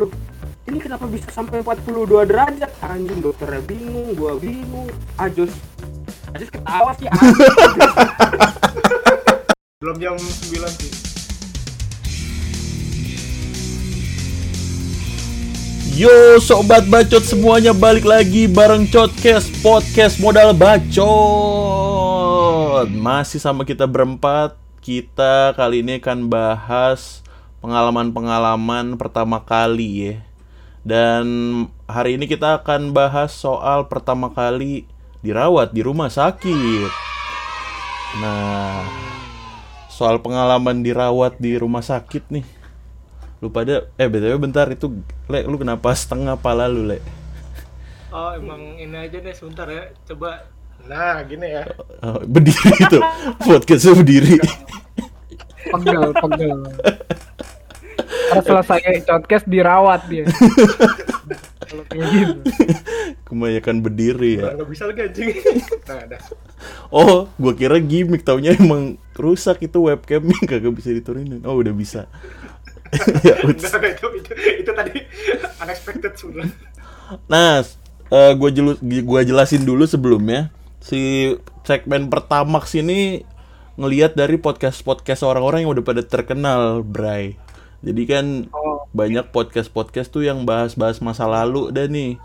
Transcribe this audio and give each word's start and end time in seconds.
Loh, 0.00 0.08
ini 0.64 0.80
kenapa 0.80 1.04
bisa 1.04 1.28
sampai 1.28 1.60
42 1.60 2.24
derajat? 2.24 2.72
Anjing 2.80 3.20
dokternya 3.20 3.60
bingung 3.68 4.16
gua 4.16 4.32
bingung. 4.40 4.88
Ajus 5.20 5.52
Ajus 6.32 6.48
ketawa 6.48 6.96
sih 6.96 7.04
belum 9.84 10.00
jam 10.00 10.16
9 10.16 10.56
sih. 10.80 10.88
Yo 16.00 16.40
sobat 16.40 16.88
bacot 16.88 17.20
semuanya 17.20 17.76
balik 17.76 18.08
lagi 18.08 18.48
bareng 18.48 18.88
Codcast 18.88 19.52
Podcast 19.60 20.16
modal 20.16 20.56
bacot. 20.56 21.04
Masih 22.88 23.36
sama 23.36 23.68
kita 23.68 23.84
berempat. 23.84 24.56
Kita 24.80 25.52
kali 25.52 25.84
ini 25.84 26.00
akan 26.00 26.32
bahas 26.32 27.20
pengalaman-pengalaman 27.60 28.96
pertama 28.96 29.44
kali 29.44 29.88
ya. 30.12 30.16
Dan 30.80 31.24
hari 31.84 32.16
ini 32.16 32.24
kita 32.24 32.64
akan 32.64 32.96
bahas 32.96 33.36
soal 33.36 33.84
pertama 33.86 34.32
kali 34.32 34.88
dirawat 35.20 35.76
di 35.76 35.84
rumah 35.84 36.08
sakit. 36.08 36.88
Nah 38.20 38.80
soal 39.92 40.16
pengalaman 40.24 40.80
dirawat 40.80 41.36
di 41.36 41.60
rumah 41.60 41.84
sakit 41.84 42.32
nih. 42.32 42.46
Lu 43.44 43.52
pada 43.52 43.92
eh 44.00 44.08
btw 44.08 44.40
bentar 44.40 44.64
itu 44.72 45.04
le 45.28 45.44
lu 45.44 45.60
kenapa 45.60 45.92
setengah 45.92 46.40
pala 46.40 46.64
lu 46.64 46.88
le? 46.88 47.04
Oh 48.08 48.32
emang 48.32 48.80
ini 48.80 48.96
aja 48.96 49.20
deh 49.20 49.36
sebentar 49.36 49.68
ya 49.68 49.92
coba. 50.08 50.48
Nah 50.88 51.20
gini 51.28 51.44
ya. 51.44 51.68
Oh, 52.00 52.24
berdiri 52.24 52.72
itu 52.72 52.98
podcastnya 53.44 53.92
berdiri. 54.00 54.40
Pegel 55.60 56.08
pegel 56.16 56.60
selesai 58.44 59.04
podcast 59.06 59.46
dirawat 59.46 60.00
dia. 60.10 60.24
Kalau 61.70 61.84
kayak 61.86 62.06
gitu. 62.10 62.40
Kebanyakan 63.26 63.76
berdiri 63.82 64.42
ya. 64.42 64.58
Nggak 64.58 64.68
bisa 64.70 64.82
lagi 64.90 65.00
anjing. 65.06 65.28
Nah 65.86 66.02
dah 66.16 66.22
oh 66.90 67.30
gua 67.38 67.52
kira 67.56 67.78
gimmick 67.80 68.26
taunya 68.26 68.52
emang 68.52 68.98
rusak 69.16 69.64
itu 69.64 69.78
webcamnya 69.80 70.36
kagak 70.44 70.74
bisa 70.74 70.90
diturunin. 70.92 71.42
Oh 71.46 71.58
udah 71.58 71.74
bisa. 71.74 72.06
Ya. 73.22 73.38
Enggak, 73.46 74.02
itu, 74.02 74.06
itu, 74.18 74.32
itu 74.66 74.70
tadi 74.74 74.98
unexpected 75.62 76.10
sebenarnya 76.18 76.58
nah 77.30 77.62
eh, 78.10 78.32
gua 78.34 78.50
jelu 78.50 78.74
gua 79.06 79.22
jelasin 79.22 79.62
dulu 79.62 79.86
sebelumnya. 79.86 80.50
Si 80.82 81.30
segmen 81.62 82.10
pertama 82.10 82.58
sini 82.66 83.22
ngelihat 83.78 84.18
dari 84.18 84.42
podcast 84.42 84.82
podcast 84.82 85.22
orang-orang 85.22 85.62
yang 85.62 85.70
udah 85.70 85.84
pada 85.86 86.02
terkenal 86.02 86.82
Bray 86.82 87.38
jadi 87.80 88.02
kan 88.04 88.26
oh 88.52 88.70
banyak 88.90 89.30
podcast-podcast 89.30 90.10
tuh 90.10 90.26
yang 90.26 90.42
bahas-bahas 90.42 90.98
masa 90.98 91.26
lalu 91.30 91.70
dah 91.70 91.86
nih. 91.86 92.18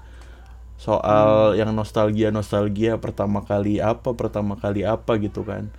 Soal 0.75 1.55
yang 1.55 1.71
nostalgia 1.71 2.33
nostalgia 2.35 2.99
pertama 2.99 3.39
kali 3.45 3.79
apa 3.79 4.11
pertama 4.11 4.59
kali 4.59 4.83
apa 4.83 5.15
gitu 5.21 5.45
kan. 5.45 5.71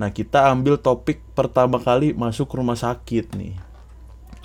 Nah 0.00 0.10
kita 0.10 0.50
ambil 0.50 0.80
topik 0.80 1.22
pertama 1.36 1.78
kali 1.78 2.16
masuk 2.16 2.50
rumah 2.50 2.74
sakit 2.74 3.36
nih. 3.36 3.54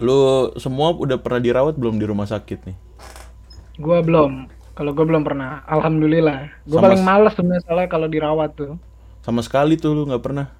Lu 0.03 0.51
semua 0.59 0.93
udah 0.93 1.17
pernah 1.17 1.41
dirawat 1.41 1.79
belum 1.79 1.97
di 1.97 2.05
rumah 2.05 2.27
sakit 2.27 2.59
nih? 2.69 2.77
Gua 3.81 4.03
belum. 4.03 4.51
Kalau 4.75 4.91
gua 4.91 5.05
belum 5.07 5.23
pernah. 5.23 5.63
Alhamdulillah. 5.65 6.51
Gua 6.67 6.83
Sama 6.83 6.85
paling 6.91 7.03
males 7.07 7.33
sebenarnya 7.33 7.63
soalnya 7.65 7.89
kalau 7.89 8.07
dirawat 8.11 8.51
tuh. 8.53 8.75
Sama 9.23 9.41
sekali 9.41 9.79
tuh 9.79 9.95
lu 9.95 10.03
nggak 10.05 10.21
pernah? 10.21 10.51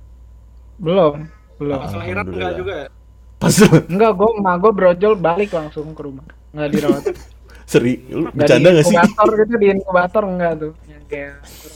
Belum. 0.81 1.27
Belum. 1.61 1.77
Pas 1.77 1.93
lahiran 1.93 2.25
enggak 2.31 2.55
juga 2.57 2.73
ya 2.87 3.04
pas 3.45 3.55
enggak 3.85 4.11
gua 4.11 4.29
emak 4.33 4.55
gua 4.57 4.71
brojol 4.73 5.13
balik 5.15 5.53
langsung 5.53 5.93
ke 5.93 6.01
rumah. 6.01 6.25
Nggak 6.51 6.69
dirawat. 6.71 7.03
Seri. 7.69 7.93
Lu 8.09 8.29
bercanda 8.29 8.69
di 8.69 8.73
nggak 8.73 8.85
sih? 8.85 8.93
inkubator 8.93 9.29
gitu 9.37 9.53
di 9.55 9.67
inkubator 9.71 10.23
enggak 10.25 10.53
tuh. 10.57 10.71
Yang 10.85 11.03
kayak 11.05 11.33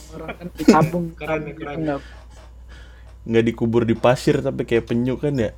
orang-orang 0.10 0.36
kan 0.36 0.48
ditabung 0.54 1.06
Keren, 1.20 1.40
gitu, 1.46 1.60
keren. 1.60 1.76
enggak. 1.78 2.02
Nggak 3.24 3.44
dikubur 3.46 3.82
di 3.84 3.94
pasir 3.94 4.36
tapi 4.40 4.62
kayak 4.64 4.86
penyu 4.86 5.14
kan 5.16 5.34
ya? 5.34 5.52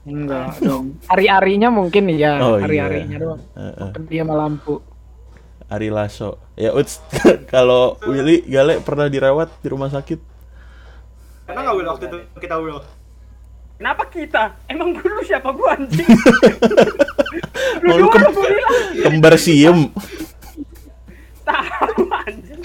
Enggak 0.00 0.56
dong. 0.58 0.96
Hari-harinya 1.06 1.68
mungkin 1.68 2.08
iya 2.08 2.38
Oh, 2.38 2.56
iya. 2.56 2.62
hari-harinya 2.64 3.16
doang. 3.18 3.42
Heeh. 3.52 3.90
dia 4.06 4.22
sama 4.22 4.34
lampu. 4.36 4.74
Ari 5.66 5.86
Lasso. 5.86 6.34
Ya 6.54 6.70
uts 6.70 6.98
kalau 7.52 7.94
Willy 8.02 8.42
Gale 8.42 8.80
pernah 8.80 9.06
dirawat 9.06 9.50
di 9.60 9.68
rumah 9.68 9.86
sakit? 9.86 10.18
Karena 11.44 11.60
nggak 11.62 11.74
Will 11.74 11.88
waktu 11.88 12.04
itu 12.06 12.18
kita 12.38 12.54
Will 12.58 12.80
kenapa 13.80 14.04
kita? 14.06 14.60
Emang 14.68 14.92
dulu 14.92 15.24
siapa 15.24 15.48
gua 15.50 15.72
anjing? 15.74 16.04
Oh, 17.80 17.96
lu 17.96 17.96
lu 17.96 18.04
doang 18.04 18.12
kem- 18.12 18.34
gua 18.34 18.46
bilang. 18.46 18.74
kembar 19.00 19.34
siem. 19.36 19.78
Tahu 21.42 22.02
anjing. 22.10 22.60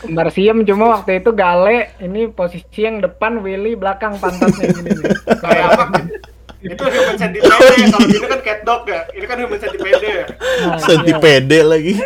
Kembar 0.00 0.28
siem 0.28 0.58
cuma 0.62 0.84
waktu 0.92 1.20
itu 1.20 1.30
Gale 1.30 1.92
ini 1.98 2.26
posisi 2.26 2.80
yang 2.80 2.98
depan 2.98 3.38
Willy 3.38 3.74
belakang 3.74 4.16
pantatnya 4.16 4.64
gini 4.66 4.92
nih. 4.92 5.12
kayak 5.36 5.66
apa? 5.68 5.84
Itu 6.58 6.82
human 6.84 7.16
centipede 7.16 7.52
kalau 7.90 8.06
ini 8.06 8.22
kan 8.22 8.40
cat 8.40 8.60
dog 8.62 8.82
ya. 8.86 9.00
Ini 9.10 9.26
kan 9.26 9.36
human 9.36 9.58
centipede 9.58 10.06
ya. 10.06 10.24
Nah, 10.62 10.78
Sentipede 10.78 11.58
lagi. 11.62 11.92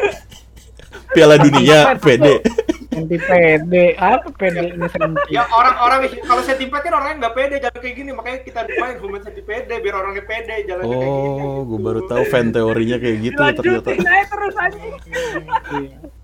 Piala 1.09 1.37
dunia 1.37 1.97
pede. 1.97 2.41
Centipede 2.89 3.93
apa 3.95 4.33
pede 4.33 4.73
ini 4.73 4.89
senti? 4.89 5.37
ya 5.37 5.45
orang-orang 5.47 6.09
kalau 6.17 6.41
centipede 6.41 6.81
kan 6.81 6.97
orangnya 6.97 7.17
nggak 7.21 7.35
pede 7.35 7.55
jalan 7.59 7.77
kayak 7.77 7.93
gini 7.95 8.11
makanya 8.11 8.39
kita 8.41 8.61
main 8.75 8.97
human 8.97 9.21
centipede 9.21 9.75
biar 9.77 9.95
orangnya 9.95 10.25
pede 10.25 10.65
jalannya 10.65 10.97
kayak 10.97 11.13
gini 11.13 11.41
Oh, 11.45 11.61
gue 11.63 11.77
baru 11.79 12.01
tahu 12.05 12.23
fan 12.25 12.47
teorinya 12.51 12.97
kayak 12.97 13.17
gitu 13.21 13.37
ya 13.39 13.53
ternyata. 13.53 13.89
lanjutin 13.93 14.09
aja 14.09 14.25
terus 14.27 14.55
anjing 14.57 14.93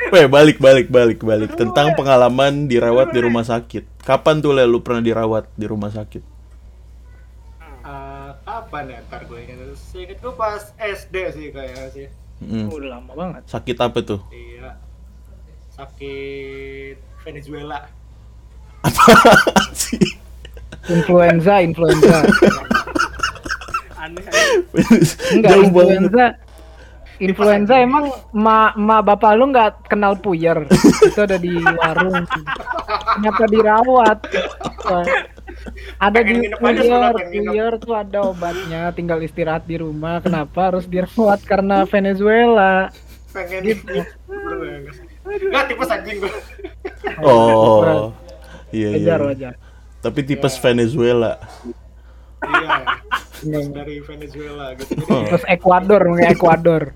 Weh, 0.09 0.27
balik 0.27 0.56
balik 0.59 0.89
balik 0.89 1.21
balik 1.21 1.53
tentang 1.54 1.93
pengalaman 1.93 2.66
dirawat 2.66 3.12
di 3.12 3.21
rumah 3.21 3.44
sakit. 3.44 4.03
Kapan 4.03 4.41
tuh 4.41 4.50
Le, 4.50 4.65
lu 4.65 4.81
pernah 4.81 4.99
dirawat 4.99 5.53
di 5.53 5.65
rumah 5.65 5.89
sakit? 5.89 6.22
Eh, 7.83 8.31
kapan 8.41 8.84
ya 8.89 8.99
ntar 9.04 9.22
gue 9.25 9.39
inget 9.39 9.59
Seinget 9.75 10.19
gue 10.19 10.33
pas 10.33 10.62
SD 10.72 11.16
sih 11.31 11.47
kayaknya 11.50 11.89
sih 11.91 12.09
Mm. 12.43 12.75
Udah 12.75 12.99
lama 12.99 13.12
banget. 13.15 13.43
Sakit 13.47 13.78
apa 13.78 14.03
tuh? 14.03 14.19
iya 14.34 14.51
sakit 15.72 16.97
Venezuela 17.25 17.88
Apa 18.83 19.15
sih? 19.72 20.19
Influenza, 20.91 21.62
influenza. 21.62 22.27
aneh 24.03 24.27
aneh. 24.27 24.59
Enggak 25.31 25.50
Jauh 25.55 25.71
banget. 25.71 26.03
influenza. 26.03 26.27
Influenza 27.22 27.75
emang 27.78 28.10
ma, 28.34 28.75
ma 28.75 28.99
bapak 28.99 29.38
lu 29.38 29.55
nggak 29.55 29.87
kenal 29.87 30.19
puyer. 30.19 30.66
Itu 31.06 31.22
ada 31.22 31.38
di 31.38 31.55
warung. 31.55 32.27
Kenapa 33.15 33.44
dirawat? 33.47 34.19
Ada 36.03 36.19
Pengen 36.19 36.43
di 36.43 36.50
puyer, 36.59 37.15
puyer 37.31 37.72
tuh 37.78 37.94
ada 37.94 38.19
obatnya, 38.27 38.91
tinggal 38.91 39.22
istirahat 39.22 39.62
di 39.71 39.78
rumah. 39.78 40.19
Kenapa 40.19 40.75
harus 40.75 40.91
dirawat 40.91 41.47
karena 41.47 41.87
Venezuela? 41.87 42.91
pengen 43.31 43.62
Gitu. 43.65 44.03
Nggak 45.22 45.65
tipes 45.69 45.88
anjing 45.88 46.16
gue 46.19 46.33
Oh. 47.27 48.10
Iya 48.71 48.88
iya. 48.93 49.15
Wajar, 49.15 49.21
wajar. 49.28 49.53
Tapi 50.00 50.21
tipes 50.22 50.55
Venezuela. 50.59 51.38
iya 52.43 52.83
Ini. 53.43 53.71
dari 53.71 53.97
Venezuela 53.99 54.75
gitu 54.75 54.99
Oh. 55.06 55.22
Terus 55.27 55.44
Ekuador, 55.47 56.03
mungkin 56.06 56.27
Ekuador. 56.28 56.83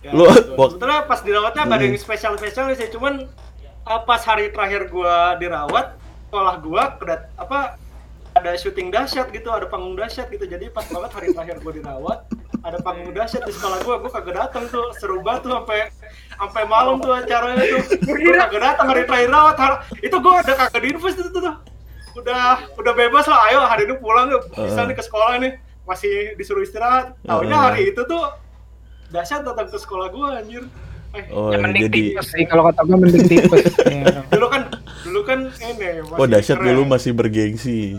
Ya, 0.00 0.16
Lu- 0.16 0.32
gitu. 0.32 0.56
Sebetulnya 0.56 1.04
pas 1.04 1.20
dirawatnya 1.20 1.62
nggak 1.68 1.76
ada 1.76 1.84
yang 1.84 2.00
spesial 2.00 2.32
spesial 2.34 2.72
sih, 2.72 2.88
cuman 2.88 3.28
uh, 3.84 4.00
pas 4.00 4.24
hari 4.24 4.48
terakhir 4.48 4.88
gua 4.88 5.36
dirawat, 5.36 5.92
sekolah 6.24 6.56
gua 6.64 6.82
kedat 6.96 7.28
apa 7.36 7.76
ada 8.32 8.56
syuting 8.56 8.88
dahsyat 8.88 9.28
gitu, 9.28 9.52
ada 9.52 9.68
panggung 9.68 10.00
dahsyat 10.00 10.32
gitu. 10.32 10.48
Jadi 10.48 10.72
pas 10.72 10.88
banget 10.88 11.10
hari 11.12 11.28
terakhir 11.36 11.60
gua 11.60 11.72
dirawat, 11.76 12.18
ada 12.60 12.78
panggung 12.78 13.10
dahsyat 13.10 13.42
di 13.42 13.52
sekolah 13.52 13.78
gua, 13.80 13.96
gua 13.98 14.10
kagak 14.10 14.36
datang 14.36 14.64
tuh, 14.66 14.92
seru 14.94 15.20
banget 15.20 15.44
tuh 15.44 15.52
sampai 15.54 15.88
sampai 16.30 16.62
malam 16.64 16.98
tuh 16.98 17.12
acaranya 17.12 17.64
tuh. 17.64 17.82
Gua 18.02 18.34
kagak 18.38 18.60
datang 18.62 18.86
hari 18.86 19.02
terakhir 19.04 19.30
rawat, 19.30 19.56
har- 19.56 19.80
itu 19.96 20.16
gua 20.16 20.32
udah 20.40 20.56
kagak 20.58 20.80
diinfus 20.80 21.14
itu 21.14 21.30
tuh. 21.30 21.54
Udah 22.12 22.44
udah 22.74 22.92
bebas 22.92 23.24
lah, 23.24 23.40
ayo 23.46 23.60
hari 23.62 23.84
ini 23.84 23.94
pulang 23.96 24.28
yuk, 24.28 24.44
bisa 24.50 24.82
nih 24.82 24.92
ke 24.92 25.02
sekolah 25.02 25.38
nih. 25.38 25.52
Masih 25.82 26.34
disuruh 26.34 26.60
istirahat. 26.60 27.16
Taunya 27.22 27.54
Uh. 27.54 27.62
hari 27.64 27.90
itu 27.90 28.02
tuh 28.02 28.22
dahsyat 29.08 29.42
datang 29.42 29.66
ke 29.66 29.76
sekolah 29.76 30.06
gua 30.08 30.38
anjir 30.38 30.62
eh, 31.10 31.26
Oh, 31.28 31.50
Ya, 31.50 31.58
mending 31.58 31.86
jadi 31.86 32.00
tipes 32.14 32.26
sih 32.28 32.44
kalau 32.44 32.62
kata 32.64 32.84
gue 32.84 32.94
mending 32.96 33.26
tipes. 33.26 33.62
Ya. 33.82 34.22
dulu 34.32 34.46
kan 34.46 34.62
dulu 35.02 35.20
kan 35.24 35.38
ini 35.50 35.74
masih 36.04 36.14
Oh, 36.14 36.26
dahsyat 36.28 36.56
keren. 36.56 36.66
dulu 36.70 36.82
masih 36.86 37.10
bergengsi. 37.10 37.98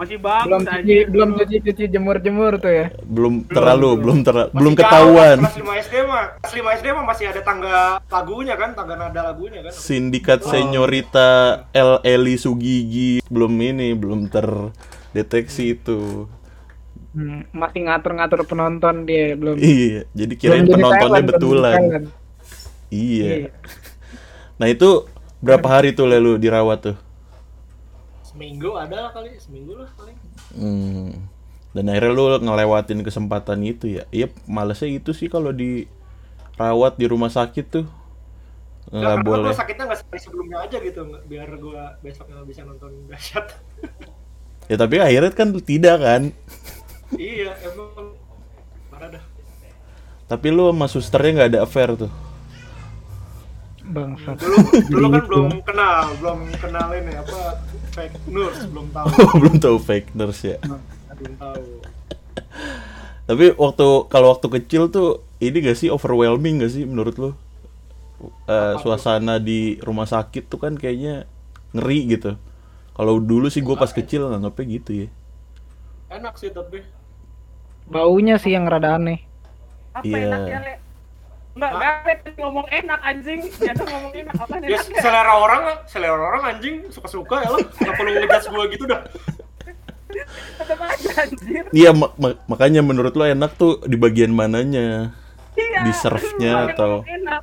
Masih 0.00 0.16
belum 0.16 0.24
bagus 0.24 0.64
cuci 0.64 0.76
anjing 0.80 1.06
belum 1.12 1.28
cuci 1.36 1.56
cuci 1.60 1.84
jemur 1.92 2.16
jemur 2.18 2.52
tuh 2.56 2.72
ya 2.72 2.86
Belum 3.04 3.44
terlalu, 3.44 3.90
belum 4.00 4.18
ter 4.24 4.32
Masih 4.32 4.56
belum 4.56 4.72
ketahuan. 4.72 5.38
kelas 5.44 5.56
5 5.60 5.84
SD 5.84 5.94
mah 6.08 6.24
kelas 6.40 6.54
5 6.56 6.78
SD 6.80 6.86
mah 6.96 7.04
masih 7.04 7.24
ada 7.28 7.40
tangga 7.44 7.78
lagunya 8.00 8.54
kan 8.56 8.72
tangga 8.72 8.94
nada 8.96 9.20
lagunya 9.28 9.60
kan 9.60 9.72
Sindikat 9.76 10.40
Senyorita 10.40 11.30
L 11.76 12.00
Eli 12.00 12.40
Sugigi 12.40 13.20
belum 13.28 13.52
ini 13.52 13.92
belum 13.92 14.32
terdeteksi 14.32 15.76
itu 15.76 16.24
Hmm, 17.10 17.42
masih 17.50 17.90
ngatur-ngatur 17.90 18.46
penonton 18.46 19.02
dia 19.02 19.34
belum. 19.34 19.58
Iya, 19.58 20.06
jadi 20.14 20.30
belum 20.30 20.38
kirain 20.38 20.66
penontonnya 20.70 21.02
belum 21.02 21.18
jadi 21.18 21.26
betulan. 21.26 21.80
Iya. 22.86 23.30
Iya. 23.34 23.48
Nah 24.62 24.66
itu 24.70 25.10
berapa 25.42 25.66
hari 25.66 25.90
tuh 25.90 26.06
lalu 26.06 26.38
dirawat 26.38 26.78
tuh? 26.86 26.96
Seminggu 28.30 28.78
ada 28.78 29.10
lah 29.10 29.10
kali, 29.10 29.34
seminggu 29.42 29.74
lah 29.74 29.90
paling. 29.98 30.16
Hmm. 30.54 31.10
Dan 31.74 31.90
akhirnya 31.90 32.14
lu 32.14 32.24
ngelewatin 32.46 33.02
kesempatan 33.02 33.58
itu 33.66 33.98
ya. 33.98 34.06
Iya, 34.14 34.30
malesnya 34.46 34.90
itu 34.90 35.10
sih 35.10 35.26
kalau 35.26 35.50
dirawat 35.50 36.94
di 36.94 37.06
rumah 37.10 37.30
sakit 37.30 37.66
tuh. 37.66 37.86
Nggak 38.90 39.22
boleh. 39.22 39.50
gua 39.50 39.58
sakitnya 39.58 39.84
nggak 39.86 40.00
seperti 40.02 40.20
sebelumnya 40.26 40.58
aja 40.66 40.78
gitu, 40.82 41.00
nggak- 41.06 41.24
biar 41.30 41.50
gua 41.62 41.94
besoknya 42.02 42.42
bisa 42.42 42.66
nonton 42.66 42.90
dahsyat. 43.06 43.54
Ya 44.66 44.78
tapi 44.78 45.02
akhirnya 45.02 45.34
kan 45.34 45.50
tidak 45.62 45.98
kan. 45.98 46.22
iya, 47.18 47.54
emang 47.66 48.14
parah 48.90 49.18
dah. 49.18 49.24
Tapi 50.30 50.46
lu 50.54 50.70
sama 50.70 50.86
susternya 50.86 51.30
nggak 51.34 51.50
ada 51.54 51.60
affair 51.66 51.90
tuh. 51.98 52.10
Bangsat. 53.90 54.38
Dulu 54.38 54.58
dulu 54.86 55.06
kan 55.10 55.18
gitu. 55.18 55.26
belum 55.26 55.46
kenal, 55.66 56.02
belum 56.22 56.38
kenal 56.62 56.88
ini 56.94 57.12
apa 57.18 57.38
fake 58.00 58.16
nurse, 58.26 58.60
belum 58.66 58.86
tahu, 58.90 59.06
Belum 59.40 59.56
tahu 59.58 59.76
fake 59.78 60.08
nurse 60.14 60.42
ya. 60.46 60.58
belum 61.12 61.34
tahu. 61.36 61.62
Tapi 63.24 63.44
waktu 63.54 63.86
kalau 64.08 64.28
waktu 64.32 64.46
kecil 64.50 64.88
tuh 64.88 65.22
ini 65.38 65.60
gak 65.60 65.76
sih 65.76 65.86
overwhelming 65.86 66.64
gak 66.64 66.72
sih 66.72 66.82
menurut 66.82 67.14
lu? 67.14 67.30
Eh, 68.44 68.74
suasana 68.80 69.38
di 69.38 69.78
rumah 69.80 70.04
sakit 70.04 70.48
tuh 70.48 70.58
kan 70.58 70.74
kayaknya 70.74 71.24
ngeri 71.72 72.10
gitu. 72.10 72.34
Kalau 72.92 73.16
dulu 73.16 73.48
sih 73.48 73.62
gue 73.62 73.76
pas 73.76 73.88
kecil 73.88 74.26
nganggapnya 74.26 74.64
gitu 74.66 74.90
ya. 75.04 75.08
Enak 76.10 76.34
sih 76.36 76.50
tapi 76.50 76.82
Baunya 77.86 78.36
sih 78.36 78.52
yang 78.52 78.66
rada 78.66 78.98
aneh. 78.98 79.22
Apa 79.90 80.06
Iya. 80.06 80.26
enaknya, 80.26 80.58
Le? 80.62 80.74
Enggak? 81.50 81.72
Garet 81.74 82.20
ngomong 82.38 82.66
enak 82.70 83.00
anjing. 83.02 83.40
Dia 83.58 83.72
tuh 83.74 83.86
ngomong 83.86 84.12
enak 84.14 84.34
apa 84.38 84.54
ya 84.62 84.78
enaknya? 84.78 85.00
selera 85.02 85.32
orang, 85.34 85.62
selera 85.84 86.14
orang 86.16 86.42
anjing 86.46 86.76
suka-suka 86.88 87.42
ya 87.42 87.48
lo, 87.50 87.58
nggak 87.58 87.94
perlu 87.94 88.10
ngejudge 88.14 88.46
gua 88.48 88.64
gitu 88.70 88.84
dah. 88.86 89.00
Tetep 90.10 90.78
aja 90.78 91.10
anjir. 91.22 91.62
Iya 91.70 91.90
ma- 91.90 92.14
ma- 92.14 92.38
makanya 92.46 92.82
menurut 92.82 93.14
lo 93.14 93.24
enak 93.24 93.54
tuh 93.54 93.82
di 93.84 93.94
bagian 93.94 94.30
mananya? 94.30 95.14
Iya. 95.54 95.80
Di 95.86 95.92
serve-nya 95.92 96.70
atau- 96.70 97.02
Enak. 97.02 97.42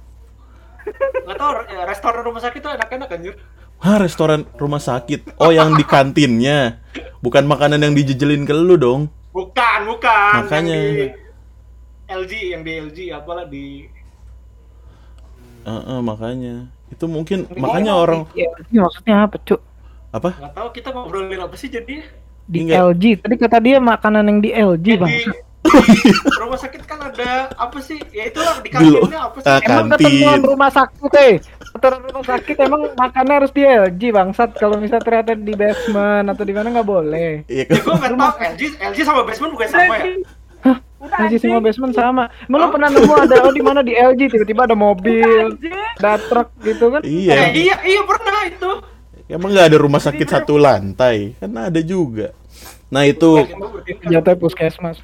Nggak 1.27 1.36
tahu 1.36 1.51
ya, 1.68 1.81
restoran 1.83 2.21
rumah 2.24 2.42
sakit 2.42 2.59
tuh 2.59 2.71
enak-enak 2.74 3.09
anjir. 3.12 3.36
Hah 3.77 4.00
restoran 4.00 4.48
rumah 4.56 4.80
sakit? 4.80 5.38
Oh 5.38 5.51
yang 5.51 5.75
di 5.75 5.86
kantinnya, 5.86 6.81
bukan 7.19 7.45
makanan 7.45 7.77
yang 7.77 7.94
dijejelin 7.94 8.42
ke 8.42 8.56
lu 8.56 8.74
dong? 8.74 9.12
Bukan, 9.30 9.80
bukan. 9.86 10.48
Makanya. 10.48 10.74
Yang 10.74 10.89
di 10.89 11.06
LG, 12.09 12.33
yang 12.50 12.62
di 12.63 12.71
LG 12.81 12.98
apalah 13.13 13.45
di 13.45 13.86
Heeh, 15.67 15.99
makanya 16.01 16.55
itu 16.87 17.05
mungkin 17.05 17.43
makanya 17.53 17.93
orang 17.93 18.23
Ya, 18.31 18.47
ini 18.65 18.79
maksudnya 18.79 19.27
apa, 19.27 19.35
Cuk? 19.41 19.59
apa? 20.09 20.29
nggak 20.33 20.53
tahu 20.53 20.67
kita 20.71 20.87
ngobrolin 20.89 21.37
apa 21.37 21.53
sih 21.53 21.67
jadi 21.67 22.07
Di 22.45 22.63
Enggak. 22.63 22.79
LG. 22.89 23.03
Tadi 23.19 23.35
kata 23.35 23.57
dia 23.59 23.75
makanan 23.77 24.23
yang 24.23 24.39
di 24.39 24.49
LG, 24.49 24.87
di, 24.87 24.95
Bang. 24.95 25.11
di 25.11 25.27
rumah 26.39 26.55
sakit 26.55 26.79
kan 26.81 26.99
ada 27.03 27.51
apa 27.51 27.75
sih? 27.77 27.99
Ya 28.09 28.23
itulah 28.23 28.55
di 28.57 28.71
Dulu. 28.71 29.03
kantinnya 29.03 29.19
apa 29.21 29.37
sih? 29.37 29.47
Ah, 29.49 29.59
Emang 29.59 29.67
kantin. 29.85 29.99
ketentuan 29.99 30.41
rumah 30.47 30.71
sakit, 30.71 31.11
eh. 31.19 31.33
Ketentuan 31.67 32.01
rumah 32.01 32.23
sakit 32.25 32.55
emang 32.57 32.81
makannya 32.95 33.33
harus 33.35 33.51
di 33.51 33.61
LG, 33.61 34.01
bangsat. 34.09 34.49
Kalau 34.55 34.79
misalnya 34.79 35.03
ternyata 35.03 35.31
di 35.35 35.53
basement 35.53 36.25
atau 36.25 36.43
di 36.47 36.53
mana 36.55 36.67
nggak 36.71 36.87
boleh. 36.87 37.31
Iya 37.45 37.59
Ya 37.59 37.63
kan? 37.67 37.83
gue 37.83 37.95
nggak 37.99 38.11
tahu 38.15 38.35
LG 38.47 38.61
LG 38.79 38.97
sama 39.03 39.21
basement 39.21 39.51
bukan 39.51 39.67
sama 39.67 39.93
ya? 39.93 40.03
Hah? 40.62 40.77
Sama 40.98 41.30
anjing. 41.30 41.62
basement 41.62 41.94
sama. 41.94 42.24
Emang 42.45 42.59
lo 42.59 42.68
pernah 42.69 42.89
nemu 42.89 43.13
ada 43.13 43.36
oh 43.42 43.54
di 43.54 43.62
mana 43.62 43.80
di 43.81 43.94
LG 43.94 44.33
tiba-tiba 44.33 44.65
ada 44.65 44.74
mobil, 44.74 45.56
ada 45.95 46.18
truk 46.19 46.50
gitu 46.62 46.89
kan? 46.89 47.01
Eh, 47.01 47.25
Iya. 47.25 47.33
iya 47.54 47.75
iya 47.86 48.01
pernah 48.04 48.42
itu. 48.44 48.71
Emang 49.27 49.51
nggak 49.51 49.68
ada 49.69 49.77
rumah 49.77 50.00
sakit 50.00 50.25
satu 50.25 50.56
lantai? 50.56 51.36
Kan 51.38 51.51
ada 51.54 51.80
juga. 51.80 52.31
Nah 52.88 53.04
itu, 53.04 53.44
Jatuh 54.04 54.36
puskesmas. 54.36 55.04